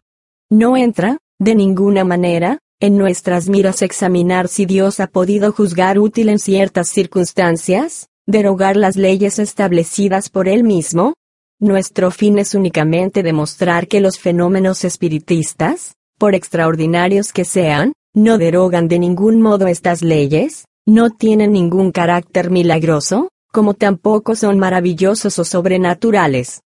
No 0.50 0.78
entra, 0.78 1.20
de 1.38 1.56
ninguna 1.56 2.04
manera, 2.04 2.60
en 2.80 2.98
nuestras 2.98 3.50
miras 3.50 3.82
examinar 3.82 4.48
si 4.48 4.66
Dios 4.66 5.00
ha 5.00 5.08
podido 5.08 5.52
juzgar 5.52 6.00
útil 6.00 6.30
en 6.30 6.40
ciertas 6.40 6.88
circunstancias, 6.88 8.08
derogar 8.26 8.78
las 8.78 8.96
leyes 8.96 9.40
establecidas 9.40 10.30
por 10.30 10.48
Él 10.48 10.64
mismo. 10.64 11.14
Nuestro 11.60 12.12
fin 12.12 12.40
es 12.40 12.56
únicamente 12.56 13.24
demostrar 13.24 13.88
que 13.88 14.02
los 14.02 14.20
fenómenos 14.20 14.84
espiritistas, 14.84 15.96
por 16.18 16.34
extraordinarios 16.34 17.34
que 17.34 17.46
sean, 17.46 17.94
no 18.14 18.38
derogan 18.38 18.88
de 18.88 19.00
ningún 19.00 19.42
modo 19.42 19.68
estas 19.68 20.02
leyes, 20.02 20.66
no 20.86 21.10
tienen 21.10 21.52
ningún 21.52 21.92
carácter 21.92 22.52
milagroso, 22.52 23.30
como 23.52 23.74
tampoco 23.74 24.36
son 24.36 24.60
maravillosos 24.60 25.40
o 25.40 25.46
sobrenaturales. 25.46 26.62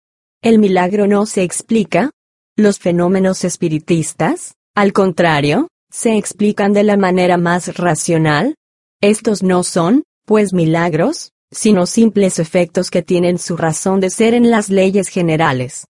El 0.41 0.59
milagro 0.59 1.07
no 1.07 1.25
se 1.25 1.43
explica. 1.43 2.11
Los 2.55 2.79
fenómenos 2.79 3.43
espiritistas, 3.43 4.55
al 4.75 4.93
contrario, 4.93 5.67
se 5.91 6.17
explican 6.17 6.71
de 6.73 6.83
la 6.83 6.95
manera 6.95 7.37
más 7.37 7.77
racional. 7.77 8.55
Estos 9.01 9.43
no 9.43 9.63
son, 9.63 10.03
pues 10.25 10.53
milagros, 10.53 11.31
sino 11.51 11.85
simples 11.85 12.39
efectos 12.39 12.91
que 12.91 13.01
tienen 13.01 13.37
su 13.39 13.57
razón 13.57 13.99
de 13.99 14.09
ser 14.09 14.33
en 14.33 14.51
las 14.51 14.69
leyes 14.69 15.09
generales. 15.09 15.85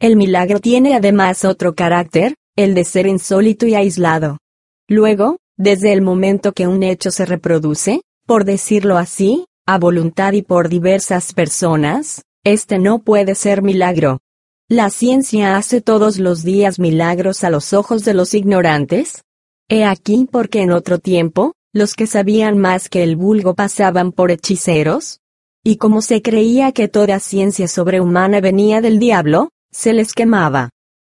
El 0.00 0.16
milagro 0.16 0.60
tiene 0.60 0.94
además 0.94 1.44
otro 1.44 1.74
carácter, 1.74 2.34
el 2.56 2.74
de 2.74 2.84
ser 2.84 3.06
insólito 3.06 3.66
y 3.66 3.74
aislado. 3.74 4.38
Luego, 4.88 5.38
desde 5.58 5.92
el 5.92 6.02
momento 6.02 6.52
que 6.52 6.68
un 6.68 6.82
hecho 6.84 7.10
se 7.10 7.26
reproduce, 7.26 8.02
por 8.26 8.44
decirlo 8.44 8.96
así, 8.96 9.44
a 9.66 9.76
voluntad 9.78 10.32
y 10.32 10.42
por 10.42 10.68
diversas 10.68 11.34
personas, 11.34 12.22
este 12.44 12.78
no 12.78 13.00
puede 13.00 13.34
ser 13.34 13.60
milagro. 13.60 14.20
La 14.70 14.88
ciencia 14.88 15.56
hace 15.56 15.80
todos 15.80 16.18
los 16.18 16.44
días 16.44 16.78
milagros 16.78 17.42
a 17.42 17.50
los 17.50 17.72
ojos 17.72 18.04
de 18.04 18.14
los 18.14 18.34
ignorantes. 18.34 19.24
He 19.68 19.84
aquí 19.84 20.28
porque 20.30 20.62
en 20.62 20.70
otro 20.70 20.98
tiempo, 20.98 21.54
los 21.74 21.94
que 21.94 22.06
sabían 22.06 22.56
más 22.56 22.88
que 22.88 23.02
el 23.02 23.16
vulgo 23.16 23.54
pasaban 23.54 24.12
por 24.12 24.30
hechiceros. 24.30 25.20
Y 25.64 25.76
como 25.76 26.02
se 26.02 26.22
creía 26.22 26.72
que 26.72 26.88
toda 26.88 27.18
ciencia 27.18 27.66
sobrehumana 27.66 28.40
venía 28.40 28.80
del 28.80 28.98
diablo, 28.98 29.50
se 29.72 29.92
les 29.92 30.14
quemaba. 30.14 30.70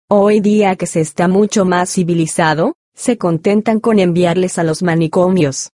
Hoy 0.09 0.41
día 0.41 0.77
que 0.77 0.87
se 0.87 1.01
está 1.01 1.27
mucho 1.27 1.65
más 1.65 1.93
civilizado, 1.93 2.75
se 2.97 3.19
contentan 3.19 3.79
con 3.79 4.01
enviarles 4.01 4.59
a 4.59 4.65
los 4.65 4.83
manicomios. 4.83 5.71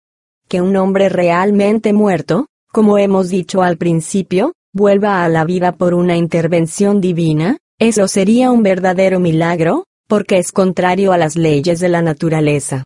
Que 0.47 0.62
un 0.62 0.75
hombre 0.77 1.10
realmente 1.10 1.93
muerto, 1.93 2.47
como 2.71 2.97
hemos 2.97 3.29
dicho 3.29 3.62
al 3.62 3.77
principio, 3.77 4.53
vuelva 4.73 5.23
a 5.23 5.29
la 5.29 5.43
vida 5.45 5.73
por 5.73 5.93
una 5.93 6.17
intervención 6.17 7.01
divina, 7.01 7.58
eso 7.77 8.08
sería 8.08 8.51
un 8.51 8.63
verdadero 8.63 9.19
milagro, 9.19 9.86
porque 10.08 10.38
es 10.38 10.51
contrario 10.51 11.12
a 11.12 11.17
las 11.17 11.36
leyes 11.36 11.79
de 11.79 11.89
la 11.89 12.01
naturaleza. 12.01 12.84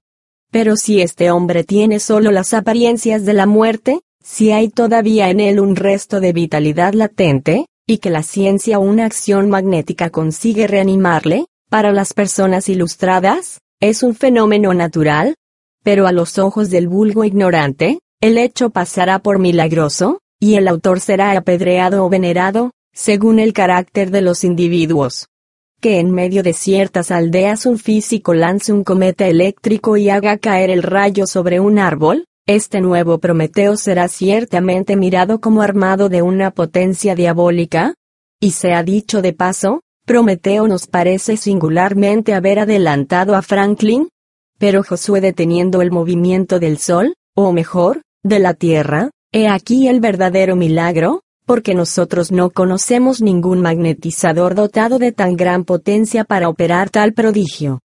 Pero 0.52 0.76
si 0.76 1.02
este 1.02 1.32
hombre 1.32 1.64
tiene 1.64 2.00
solo 2.00 2.32
las 2.32 2.54
apariencias 2.54 3.26
de 3.26 3.34
la 3.34 3.46
muerte, 3.46 4.02
si 4.24 4.52
hay 4.52 4.70
todavía 4.70 5.30
en 5.30 5.40
él 5.40 5.60
un 5.60 5.76
resto 5.76 6.20
de 6.20 6.34
vitalidad 6.34 6.94
latente, 6.94 7.66
y 7.86 7.98
que 7.98 8.10
la 8.10 8.24
ciencia 8.24 8.80
o 8.80 8.82
una 8.82 9.06
acción 9.06 9.50
magnética 9.50 10.10
consigue 10.10 10.68
reanimarle, 10.68 11.46
para 11.70 11.92
las 11.92 12.14
personas 12.14 12.70
ilustradas, 12.70 13.60
es 13.90 14.02
un 14.02 14.16
fenómeno 14.16 14.74
natural, 14.74 15.36
pero 15.84 16.08
a 16.08 16.14
los 16.14 16.40
ojos 16.40 16.70
del 16.70 16.88
vulgo 16.88 17.26
ignorante, 17.26 18.00
el 18.22 18.38
hecho 18.38 18.70
pasará 18.70 19.20
por 19.20 19.40
milagroso, 19.40 20.22
y 20.40 20.56
el 20.56 20.70
autor 20.70 21.02
será 21.02 21.38
apedreado 21.38 22.06
o 22.06 22.10
venerado, 22.10 22.72
según 22.94 23.40
el 23.40 23.52
carácter 23.52 24.10
de 24.10 24.22
los 24.22 24.46
individuos. 24.46 25.28
Que 25.82 26.00
en 26.00 26.12
medio 26.12 26.44
de 26.44 26.54
ciertas 26.54 27.12
aldeas 27.12 27.66
un 27.66 27.78
físico 27.78 28.34
lance 28.34 28.72
un 28.72 28.86
cometa 28.86 29.28
eléctrico 29.28 29.98
y 29.98 30.08
haga 30.08 30.38
caer 30.38 30.70
el 30.70 30.82
rayo 30.82 31.28
sobre 31.28 31.60
un 31.60 31.78
árbol, 31.78 32.24
este 32.48 32.80
nuevo 32.80 33.18
Prometeo 33.18 33.76
será 33.76 34.08
ciertamente 34.08 34.96
mirado 34.96 35.42
como 35.42 35.62
armado 35.62 36.08
de 36.08 36.22
una 36.22 36.52
potencia 36.52 37.16
diabólica. 37.16 37.96
Y 38.40 38.52
se 38.52 38.74
ha 38.74 38.84
dicho 38.84 39.22
de 39.22 39.34
paso, 39.34 39.82
Prometeo 40.06 40.68
nos 40.68 40.88
parece 40.88 41.38
singularmente 41.38 42.34
haber 42.34 42.60
adelantado 42.60 43.36
a 43.36 43.42
Franklin, 43.42 44.10
pero 44.60 44.84
Josué 44.84 45.22
deteniendo 45.22 45.82
el 45.82 45.92
movimiento 45.92 46.60
del 46.60 46.78
Sol, 46.78 47.16
o 47.36 47.54
mejor, 47.54 48.02
de 48.22 48.40
la 48.40 48.54
Tierra, 48.54 49.12
he 49.32 49.48
aquí 49.48 49.88
el 49.88 50.02
verdadero 50.02 50.58
milagro, 50.58 51.22
porque 51.46 51.74
nosotros 51.74 52.34
no 52.34 52.50
conocemos 52.50 53.22
ningún 53.22 53.62
magnetizador 53.62 54.56
dotado 54.56 55.00
de 55.00 55.14
tan 55.14 55.38
gran 55.38 55.64
potencia 55.64 56.26
para 56.26 56.50
operar 56.50 56.90
tal 56.90 57.14
prodigio. 57.14 57.80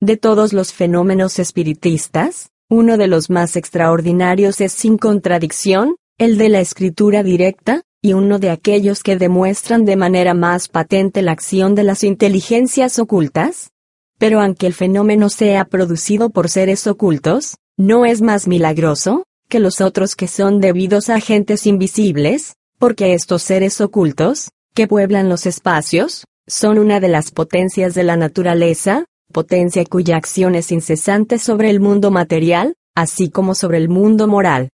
De 0.00 0.16
todos 0.16 0.52
los 0.52 0.72
fenómenos 0.72 1.40
espiritistas, 1.40 2.50
uno 2.70 2.96
de 2.96 3.08
los 3.08 3.30
más 3.30 3.56
extraordinarios 3.56 4.60
es 4.60 4.72
sin 4.72 4.96
contradicción, 4.96 5.96
el 6.18 6.38
de 6.38 6.50
la 6.50 6.60
escritura 6.60 7.24
directa, 7.24 7.82
y 8.04 8.12
uno 8.12 8.38
de 8.38 8.50
aquellos 8.50 9.02
que 9.02 9.16
demuestran 9.16 9.86
de 9.86 9.96
manera 9.96 10.34
más 10.34 10.68
patente 10.68 11.22
la 11.22 11.32
acción 11.32 11.74
de 11.74 11.84
las 11.84 12.04
inteligencias 12.04 12.98
ocultas? 12.98 13.70
Pero 14.18 14.42
aunque 14.42 14.66
el 14.66 14.74
fenómeno 14.74 15.30
sea 15.30 15.64
producido 15.64 16.28
por 16.28 16.50
seres 16.50 16.86
ocultos, 16.86 17.56
¿no 17.78 18.04
es 18.04 18.20
más 18.20 18.46
milagroso 18.46 19.24
que 19.48 19.58
los 19.58 19.80
otros 19.80 20.16
que 20.16 20.28
son 20.28 20.60
debidos 20.60 21.08
a 21.08 21.14
agentes 21.14 21.66
invisibles? 21.66 22.56
Porque 22.78 23.14
estos 23.14 23.42
seres 23.42 23.80
ocultos, 23.80 24.50
que 24.74 24.86
pueblan 24.86 25.30
los 25.30 25.46
espacios, 25.46 26.26
son 26.46 26.78
una 26.78 27.00
de 27.00 27.08
las 27.08 27.30
potencias 27.30 27.94
de 27.94 28.04
la 28.04 28.18
naturaleza, 28.18 29.06
potencia 29.32 29.82
cuya 29.86 30.18
acción 30.18 30.56
es 30.56 30.72
incesante 30.72 31.38
sobre 31.38 31.70
el 31.70 31.80
mundo 31.80 32.10
material, 32.10 32.74
así 32.94 33.30
como 33.30 33.54
sobre 33.54 33.78
el 33.78 33.88
mundo 33.88 34.28
moral. 34.28 34.68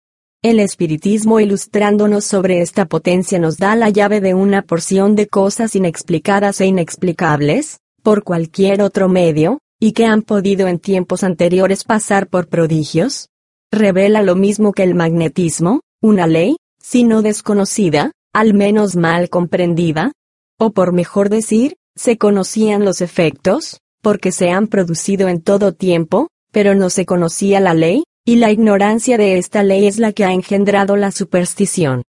El 0.43 0.61
espiritismo 0.61 1.41
ilustrándonos 1.41 2.25
sobre 2.25 2.61
esta 2.61 2.85
potencia 2.85 3.39
nos 3.39 3.57
da 3.57 3.75
la 3.75 3.89
llave 3.91 4.21
de 4.21 4.35
una 4.35 4.63
porción 4.63 5.17
de 5.17 5.27
cosas 5.27 5.75
inexplicadas 5.75 6.61
e 6.61 6.67
inexplicables, 6.67 7.81
por 8.03 8.23
cualquier 8.23 8.83
otro 8.83 9.09
medio, 9.09 9.59
y 9.81 9.93
que 9.93 10.05
han 10.05 10.23
podido 10.23 10.69
en 10.69 10.79
tiempos 10.79 11.25
anteriores 11.25 11.85
pasar 11.85 12.29
por 12.29 12.49
prodigios. 12.49 13.29
Revela 13.73 14.23
lo 14.23 14.37
mismo 14.37 14.73
que 14.73 14.85
el 14.85 14.95
magnetismo, 14.95 15.81
una 16.01 16.27
ley, 16.27 16.57
si 16.81 17.05
no 17.05 17.23
desconocida, 17.23 18.13
al 18.33 18.55
menos 18.55 18.95
mal 18.95 19.31
comprendida? 19.31 20.13
O 20.59 20.71
por 20.71 20.93
mejor 20.93 21.31
decir, 21.31 21.77
se 21.97 22.19
conocían 22.19 22.85
los 22.85 23.01
efectos, 23.01 23.81
porque 24.03 24.31
se 24.31 24.51
han 24.51 24.69
producido 24.69 25.29
en 25.29 25.41
todo 25.41 25.73
tiempo, 25.73 26.29
pero 26.53 26.75
no 26.75 26.91
se 26.91 27.07
conocía 27.07 27.59
la 27.59 27.75
ley, 27.75 28.05
y 28.29 28.37
la 28.37 28.51
ignorancia 28.51 29.17
de 29.19 29.39
esta 29.39 29.63
ley 29.63 29.87
es 29.87 30.01
la 30.01 30.13
que 30.13 30.25
ha 30.25 30.33
engendrado 30.33 30.97
la 30.97 31.13
superstición. 31.13 32.03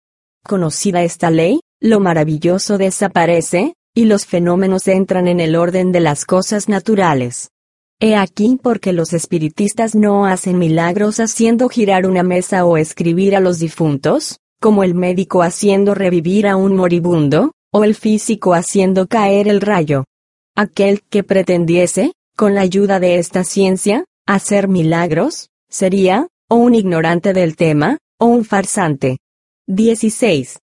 Conocida 0.47 1.03
esta 1.03 1.29
ley, 1.29 1.59
lo 1.81 1.99
maravilloso 1.99 2.77
desaparece, 2.77 3.73
y 3.93 4.05
los 4.05 4.25
fenómenos 4.25 4.87
entran 4.87 5.27
en 5.27 5.41
el 5.41 5.57
orden 5.57 5.91
de 5.91 5.99
las 5.99 6.23
cosas 6.23 6.69
naturales. 6.69 7.49
He 7.99 8.15
aquí 8.15 8.57
porque 8.61 8.93
los 8.93 9.11
espiritistas 9.11 9.93
no 9.93 10.25
hacen 10.25 10.57
milagros 10.57 11.19
haciendo 11.19 11.67
girar 11.67 12.07
una 12.07 12.23
mesa 12.23 12.63
o 12.63 12.77
escribir 12.77 13.35
a 13.35 13.41
los 13.41 13.59
difuntos, 13.59 14.39
como 14.61 14.83
el 14.83 14.95
médico 14.95 15.43
haciendo 15.43 15.95
revivir 15.95 16.47
a 16.47 16.55
un 16.55 16.77
moribundo, 16.77 17.51
o 17.73 17.83
el 17.83 17.93
físico 17.93 18.53
haciendo 18.53 19.07
caer 19.07 19.49
el 19.49 19.59
rayo. 19.59 20.05
Aquel 20.55 21.01
que 21.01 21.23
pretendiese, 21.23 22.13
con 22.37 22.55
la 22.55 22.61
ayuda 22.61 23.01
de 23.01 23.17
esta 23.17 23.43
ciencia, 23.43 24.05
hacer 24.25 24.69
milagros, 24.69 25.49
sería, 25.69 26.27
o 26.49 26.55
un 26.55 26.75
ignorante 26.75 27.33
del 27.33 27.55
tema, 27.55 27.97
o 28.19 28.27
un 28.27 28.45
farsante. 28.45 29.17
16. 29.67 30.59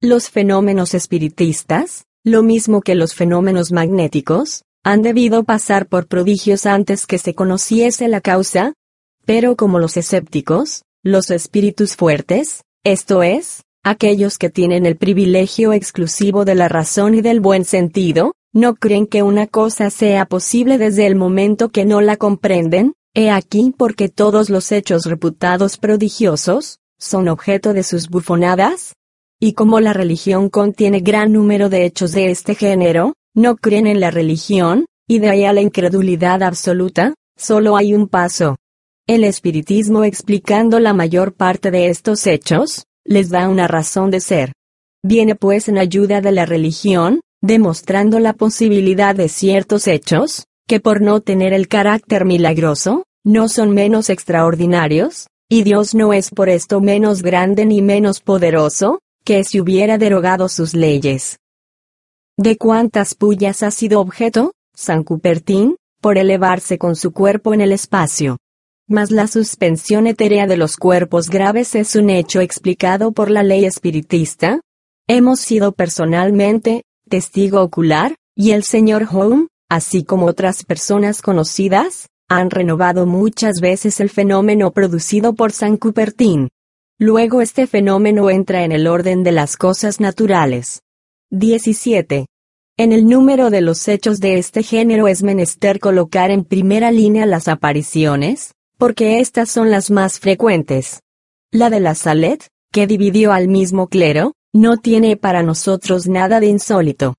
Los 0.00 0.30
fenómenos 0.30 0.94
espiritistas, 0.94 2.04
lo 2.24 2.42
mismo 2.42 2.80
que 2.80 2.94
los 2.94 3.14
fenómenos 3.14 3.72
magnéticos, 3.72 4.64
han 4.82 5.02
debido 5.02 5.44
pasar 5.44 5.86
por 5.86 6.06
prodigios 6.06 6.64
antes 6.64 7.06
que 7.06 7.18
se 7.18 7.34
conociese 7.34 8.08
la 8.08 8.20
causa, 8.20 8.74
pero 9.24 9.56
como 9.56 9.78
los 9.78 9.96
escépticos, 9.96 10.84
los 11.02 11.30
espíritus 11.30 11.96
fuertes, 11.96 12.62
esto 12.84 13.22
es, 13.22 13.62
aquellos 13.82 14.38
que 14.38 14.50
tienen 14.50 14.86
el 14.86 14.96
privilegio 14.96 15.72
exclusivo 15.72 16.44
de 16.44 16.54
la 16.54 16.68
razón 16.68 17.14
y 17.14 17.20
del 17.20 17.40
buen 17.40 17.64
sentido, 17.64 18.32
no 18.52 18.74
creen 18.74 19.06
que 19.06 19.22
una 19.22 19.46
cosa 19.46 19.90
sea 19.90 20.26
posible 20.26 20.78
desde 20.78 21.06
el 21.06 21.14
momento 21.14 21.68
que 21.68 21.84
no 21.84 22.00
la 22.00 22.16
comprenden, 22.16 22.94
he 23.16 23.30
aquí 23.30 23.72
porque 23.74 24.10
todos 24.10 24.50
los 24.50 24.70
hechos 24.72 25.06
reputados 25.06 25.78
prodigiosos, 25.78 26.80
son 26.98 27.28
objeto 27.28 27.72
de 27.72 27.82
sus 27.82 28.10
bufonadas, 28.10 28.92
y 29.40 29.54
como 29.54 29.80
la 29.80 29.94
religión 29.94 30.50
contiene 30.50 31.00
gran 31.00 31.32
número 31.32 31.70
de 31.70 31.86
hechos 31.86 32.12
de 32.12 32.30
este 32.30 32.54
género, 32.54 33.14
no 33.34 33.56
creen 33.56 33.86
en 33.86 34.00
la 34.00 34.10
religión, 34.10 34.84
y 35.08 35.18
de 35.18 35.30
ahí 35.30 35.44
a 35.46 35.54
la 35.54 35.62
incredulidad 35.62 36.42
absoluta, 36.42 37.14
solo 37.38 37.78
hay 37.78 37.94
un 37.94 38.06
paso. 38.06 38.56
El 39.06 39.24
espiritismo 39.24 40.04
explicando 40.04 40.78
la 40.78 40.92
mayor 40.92 41.32
parte 41.32 41.70
de 41.70 41.88
estos 41.88 42.26
hechos, 42.26 42.84
les 43.02 43.30
da 43.30 43.48
una 43.48 43.66
razón 43.66 44.10
de 44.10 44.20
ser. 44.20 44.52
Viene 45.02 45.36
pues 45.36 45.68
en 45.68 45.78
ayuda 45.78 46.20
de 46.20 46.32
la 46.32 46.44
religión, 46.44 47.22
demostrando 47.40 48.18
la 48.18 48.34
posibilidad 48.34 49.14
de 49.14 49.30
ciertos 49.30 49.86
hechos, 49.86 50.44
que 50.66 50.80
por 50.80 51.00
no 51.00 51.20
tener 51.20 51.52
el 51.52 51.68
carácter 51.68 52.24
milagroso, 52.24 53.04
no 53.26 53.48
son 53.48 53.70
menos 53.70 54.08
extraordinarios, 54.08 55.26
y 55.48 55.64
Dios 55.64 55.96
no 55.96 56.12
es 56.12 56.30
por 56.30 56.48
esto 56.48 56.80
menos 56.80 57.22
grande 57.22 57.66
ni 57.66 57.82
menos 57.82 58.20
poderoso, 58.20 59.00
que 59.24 59.42
si 59.42 59.60
hubiera 59.60 59.98
derogado 59.98 60.48
sus 60.48 60.74
leyes. 60.74 61.40
¿De 62.36 62.56
cuántas 62.56 63.16
pullas 63.16 63.64
ha 63.64 63.72
sido 63.72 64.00
objeto, 64.00 64.52
San 64.76 65.02
Cupertín, 65.02 65.74
por 66.00 66.18
elevarse 66.18 66.78
con 66.78 66.94
su 66.94 67.12
cuerpo 67.12 67.52
en 67.52 67.62
el 67.62 67.72
espacio? 67.72 68.38
Mas 68.88 69.10
la 69.10 69.26
suspensión 69.26 70.06
etérea 70.06 70.46
de 70.46 70.56
los 70.56 70.76
cuerpos 70.76 71.28
graves 71.28 71.74
es 71.74 71.96
un 71.96 72.10
hecho 72.10 72.40
explicado 72.40 73.10
por 73.10 73.28
la 73.28 73.42
ley 73.42 73.64
espiritista. 73.64 74.60
Hemos 75.08 75.40
sido 75.40 75.72
personalmente, 75.72 76.84
testigo 77.08 77.60
ocular, 77.60 78.14
y 78.36 78.52
el 78.52 78.62
señor 78.62 79.08
Home, 79.10 79.48
así 79.68 80.04
como 80.04 80.26
otras 80.26 80.64
personas 80.64 81.22
conocidas, 81.22 82.06
han 82.28 82.50
renovado 82.50 83.06
muchas 83.06 83.60
veces 83.60 84.00
el 84.00 84.10
fenómeno 84.10 84.72
producido 84.72 85.34
por 85.34 85.52
San 85.52 85.76
Cupertín. 85.76 86.48
Luego 86.98 87.40
este 87.40 87.66
fenómeno 87.66 88.30
entra 88.30 88.64
en 88.64 88.72
el 88.72 88.86
orden 88.86 89.22
de 89.22 89.32
las 89.32 89.56
cosas 89.56 90.00
naturales. 90.00 90.82
17. 91.30 92.26
En 92.78 92.92
el 92.92 93.06
número 93.06 93.50
de 93.50 93.60
los 93.60 93.86
hechos 93.88 94.18
de 94.20 94.38
este 94.38 94.62
género 94.62 95.08
es 95.08 95.22
menester 95.22 95.78
colocar 95.78 96.30
en 96.30 96.44
primera 96.44 96.90
línea 96.90 97.26
las 97.26 97.48
apariciones, 97.48 98.54
porque 98.76 99.20
estas 99.20 99.50
son 99.50 99.70
las 99.70 99.90
más 99.90 100.18
frecuentes. 100.18 101.00
La 101.52 101.70
de 101.70 101.80
la 101.80 101.94
Salet, 101.94 102.48
que 102.72 102.86
dividió 102.86 103.32
al 103.32 103.48
mismo 103.48 103.88
clero, 103.88 104.32
no 104.52 104.78
tiene 104.78 105.16
para 105.16 105.42
nosotros 105.42 106.08
nada 106.08 106.40
de 106.40 106.48
insólito. 106.48 107.14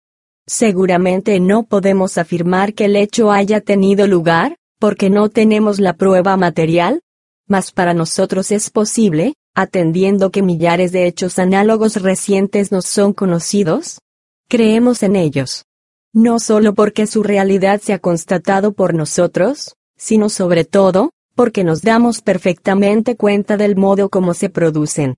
Seguramente 0.46 1.40
no 1.40 1.64
podemos 1.64 2.18
afirmar 2.18 2.74
que 2.74 2.86
el 2.86 2.96
hecho 2.96 3.32
haya 3.32 3.62
tenido 3.62 4.08
lugar, 4.08 4.58
porque 4.80 5.10
no 5.10 5.30
tenemos 5.30 5.80
la 5.80 5.94
prueba 5.94 6.38
material, 6.38 7.02
mas 7.48 7.72
para 7.72 7.94
nosotros 7.94 8.52
es 8.52 8.70
posible, 8.70 9.34
atendiendo 9.56 10.30
que 10.30 10.44
millares 10.44 10.92
de 10.92 11.08
hechos 11.08 11.40
análogos 11.40 12.02
recientes 12.02 12.72
nos 12.72 12.86
son 12.86 13.14
conocidos? 13.14 14.00
Creemos 14.48 15.02
en 15.02 15.16
ellos. 15.16 15.66
No 16.14 16.40
solo 16.40 16.74
porque 16.74 17.08
su 17.08 17.24
realidad 17.24 17.82
se 17.82 17.94
ha 17.94 18.00
constatado 18.00 18.74
por 18.74 18.94
nosotros, 18.94 19.76
sino 19.98 20.30
sobre 20.30 20.64
todo, 20.64 21.12
porque 21.36 21.64
nos 21.64 21.82
damos 21.82 22.22
perfectamente 22.22 23.16
cuenta 23.16 23.58
del 23.58 23.76
modo 23.76 24.10
como 24.10 24.34
se 24.34 24.50
producen. 24.50 25.16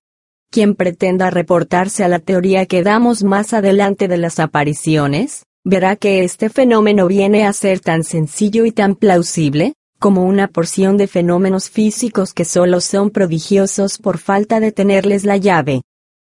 Quien 0.50 0.74
pretenda 0.74 1.30
reportarse 1.30 2.02
a 2.02 2.08
la 2.08 2.18
teoría 2.18 2.66
que 2.66 2.82
damos 2.82 3.22
más 3.22 3.52
adelante 3.52 4.08
de 4.08 4.18
las 4.18 4.40
apariciones, 4.40 5.44
verá 5.64 5.96
que 5.96 6.24
este 6.24 6.48
fenómeno 6.48 7.06
viene 7.06 7.46
a 7.46 7.52
ser 7.52 7.80
tan 7.80 8.04
sencillo 8.04 8.64
y 8.64 8.72
tan 8.72 8.94
plausible, 8.94 9.74
como 9.98 10.24
una 10.24 10.48
porción 10.48 10.96
de 10.96 11.06
fenómenos 11.06 11.68
físicos 11.68 12.32
que 12.32 12.46
solo 12.46 12.80
son 12.80 13.10
prodigiosos 13.10 13.98
por 13.98 14.18
falta 14.18 14.58
de 14.58 14.72
tenerles 14.72 15.24
la 15.24 15.36
llave. 15.36 15.82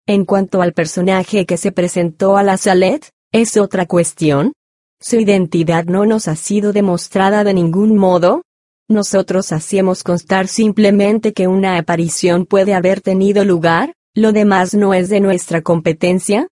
En 0.07 0.25
cuanto 0.25 0.63
al 0.63 0.73
personaje 0.73 1.45
que 1.45 1.57
se 1.57 1.73
presentó 1.73 2.37
a 2.37 2.43
la 2.43 2.57
Salet, 2.57 3.11
es 3.33 3.57
otra 3.57 3.87
cuestión. 3.87 4.53
Su 5.01 5.17
identidad 5.17 5.87
no 5.87 6.07
nos 6.07 6.29
ha 6.29 6.37
sido 6.37 6.73
demostrada 6.73 7.43
de 7.43 7.55
ningún 7.55 7.97
modo. 7.97 8.43
Nosotros 8.89 9.51
hacemos 9.51 10.05
constar 10.05 10.47
simplemente 10.47 11.33
que 11.33 11.49
una 11.49 11.79
aparición 11.79 12.47
puede 12.47 12.75
haber 12.75 13.01
tenido 13.01 13.45
lugar, 13.45 13.95
lo 14.15 14.31
demás 14.31 14.75
no 14.75 14.95
es 14.95 15.09
de 15.09 15.19
nuestra 15.21 15.63
competencia. 15.63 16.47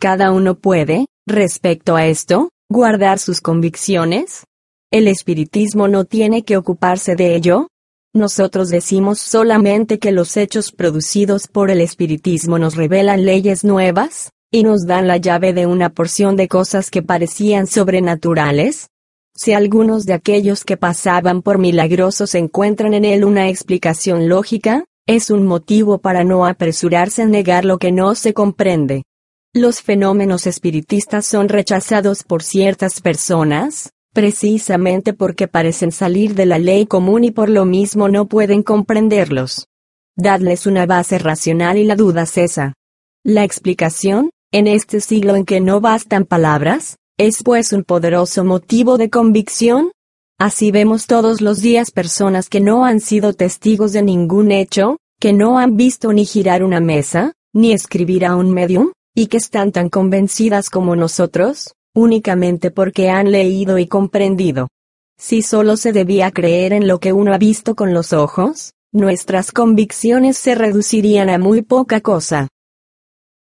Cada 0.00 0.32
uno 0.32 0.56
puede, 0.56 1.06
respecto 1.26 1.96
a 1.96 2.06
esto, 2.06 2.50
guardar 2.68 3.18
sus 3.18 3.40
convicciones, 3.40 4.44
¿El 4.94 5.08
espiritismo 5.08 5.88
no 5.88 6.04
tiene 6.04 6.44
que 6.44 6.56
ocuparse 6.56 7.16
de 7.16 7.34
ello? 7.34 7.66
Nosotros 8.14 8.68
decimos 8.68 9.18
solamente 9.18 9.98
que 9.98 10.12
los 10.12 10.36
hechos 10.36 10.70
producidos 10.70 11.48
por 11.48 11.68
el 11.68 11.80
espiritismo 11.80 12.60
nos 12.60 12.76
revelan 12.76 13.24
leyes 13.24 13.64
nuevas, 13.64 14.30
y 14.52 14.62
nos 14.62 14.86
dan 14.86 15.08
la 15.08 15.16
llave 15.16 15.52
de 15.52 15.66
una 15.66 15.90
porción 15.90 16.36
de 16.36 16.46
cosas 16.46 16.92
que 16.92 17.02
parecían 17.02 17.66
sobrenaturales. 17.66 18.86
Si 19.34 19.52
algunos 19.52 20.06
de 20.06 20.12
aquellos 20.12 20.64
que 20.64 20.76
pasaban 20.76 21.42
por 21.42 21.58
milagrosos 21.58 22.36
encuentran 22.36 22.94
en 22.94 23.04
él 23.04 23.24
una 23.24 23.48
explicación 23.48 24.28
lógica, 24.28 24.84
es 25.08 25.28
un 25.28 25.44
motivo 25.44 25.98
para 25.98 26.22
no 26.22 26.46
apresurarse 26.46 27.22
a 27.22 27.26
negar 27.26 27.64
lo 27.64 27.78
que 27.78 27.90
no 27.90 28.14
se 28.14 28.32
comprende. 28.32 29.02
Los 29.56 29.82
fenómenos 29.82 30.48
espiritistas 30.48 31.24
son 31.26 31.48
rechazados 31.48 32.24
por 32.24 32.42
ciertas 32.42 33.00
personas, 33.00 33.92
precisamente 34.12 35.12
porque 35.12 35.46
parecen 35.46 35.92
salir 35.92 36.34
de 36.34 36.44
la 36.44 36.58
ley 36.58 36.86
común 36.86 37.22
y 37.22 37.30
por 37.30 37.48
lo 37.48 37.64
mismo 37.64 38.08
no 38.08 38.26
pueden 38.26 38.64
comprenderlos. 38.64 39.68
Dadles 40.16 40.66
una 40.66 40.86
base 40.86 41.20
racional 41.20 41.78
y 41.78 41.84
la 41.84 41.94
duda 41.94 42.26
cesa. 42.26 42.74
La 43.22 43.44
explicación, 43.44 44.30
en 44.50 44.66
este 44.66 44.98
siglo 45.00 45.36
en 45.36 45.44
que 45.44 45.60
no 45.60 45.80
bastan 45.80 46.24
palabras, 46.24 46.96
es 47.16 47.44
pues 47.44 47.72
un 47.72 47.84
poderoso 47.84 48.42
motivo 48.42 48.98
de 48.98 49.08
convicción. 49.08 49.92
Así 50.36 50.72
vemos 50.72 51.06
todos 51.06 51.40
los 51.40 51.60
días 51.60 51.92
personas 51.92 52.48
que 52.48 52.60
no 52.60 52.84
han 52.84 52.98
sido 52.98 53.34
testigos 53.34 53.92
de 53.92 54.02
ningún 54.02 54.50
hecho, 54.50 54.96
que 55.20 55.32
no 55.32 55.60
han 55.60 55.76
visto 55.76 56.12
ni 56.12 56.24
girar 56.24 56.64
una 56.64 56.80
mesa, 56.80 57.34
ni 57.52 57.72
escribir 57.72 58.26
a 58.26 58.34
un 58.34 58.50
medium, 58.50 58.90
y 59.14 59.26
que 59.28 59.36
están 59.36 59.70
tan 59.70 59.88
convencidas 59.88 60.70
como 60.70 60.96
nosotros, 60.96 61.74
únicamente 61.94 62.70
porque 62.70 63.10
han 63.10 63.30
leído 63.30 63.78
y 63.78 63.86
comprendido. 63.86 64.68
Si 65.16 65.42
solo 65.42 65.76
se 65.76 65.92
debía 65.92 66.32
creer 66.32 66.72
en 66.72 66.88
lo 66.88 66.98
que 66.98 67.12
uno 67.12 67.32
ha 67.32 67.38
visto 67.38 67.76
con 67.76 67.94
los 67.94 68.12
ojos, 68.12 68.72
nuestras 68.92 69.52
convicciones 69.52 70.36
se 70.36 70.54
reducirían 70.54 71.30
a 71.30 71.38
muy 71.38 71.62
poca 71.62 72.00
cosa. 72.00 72.48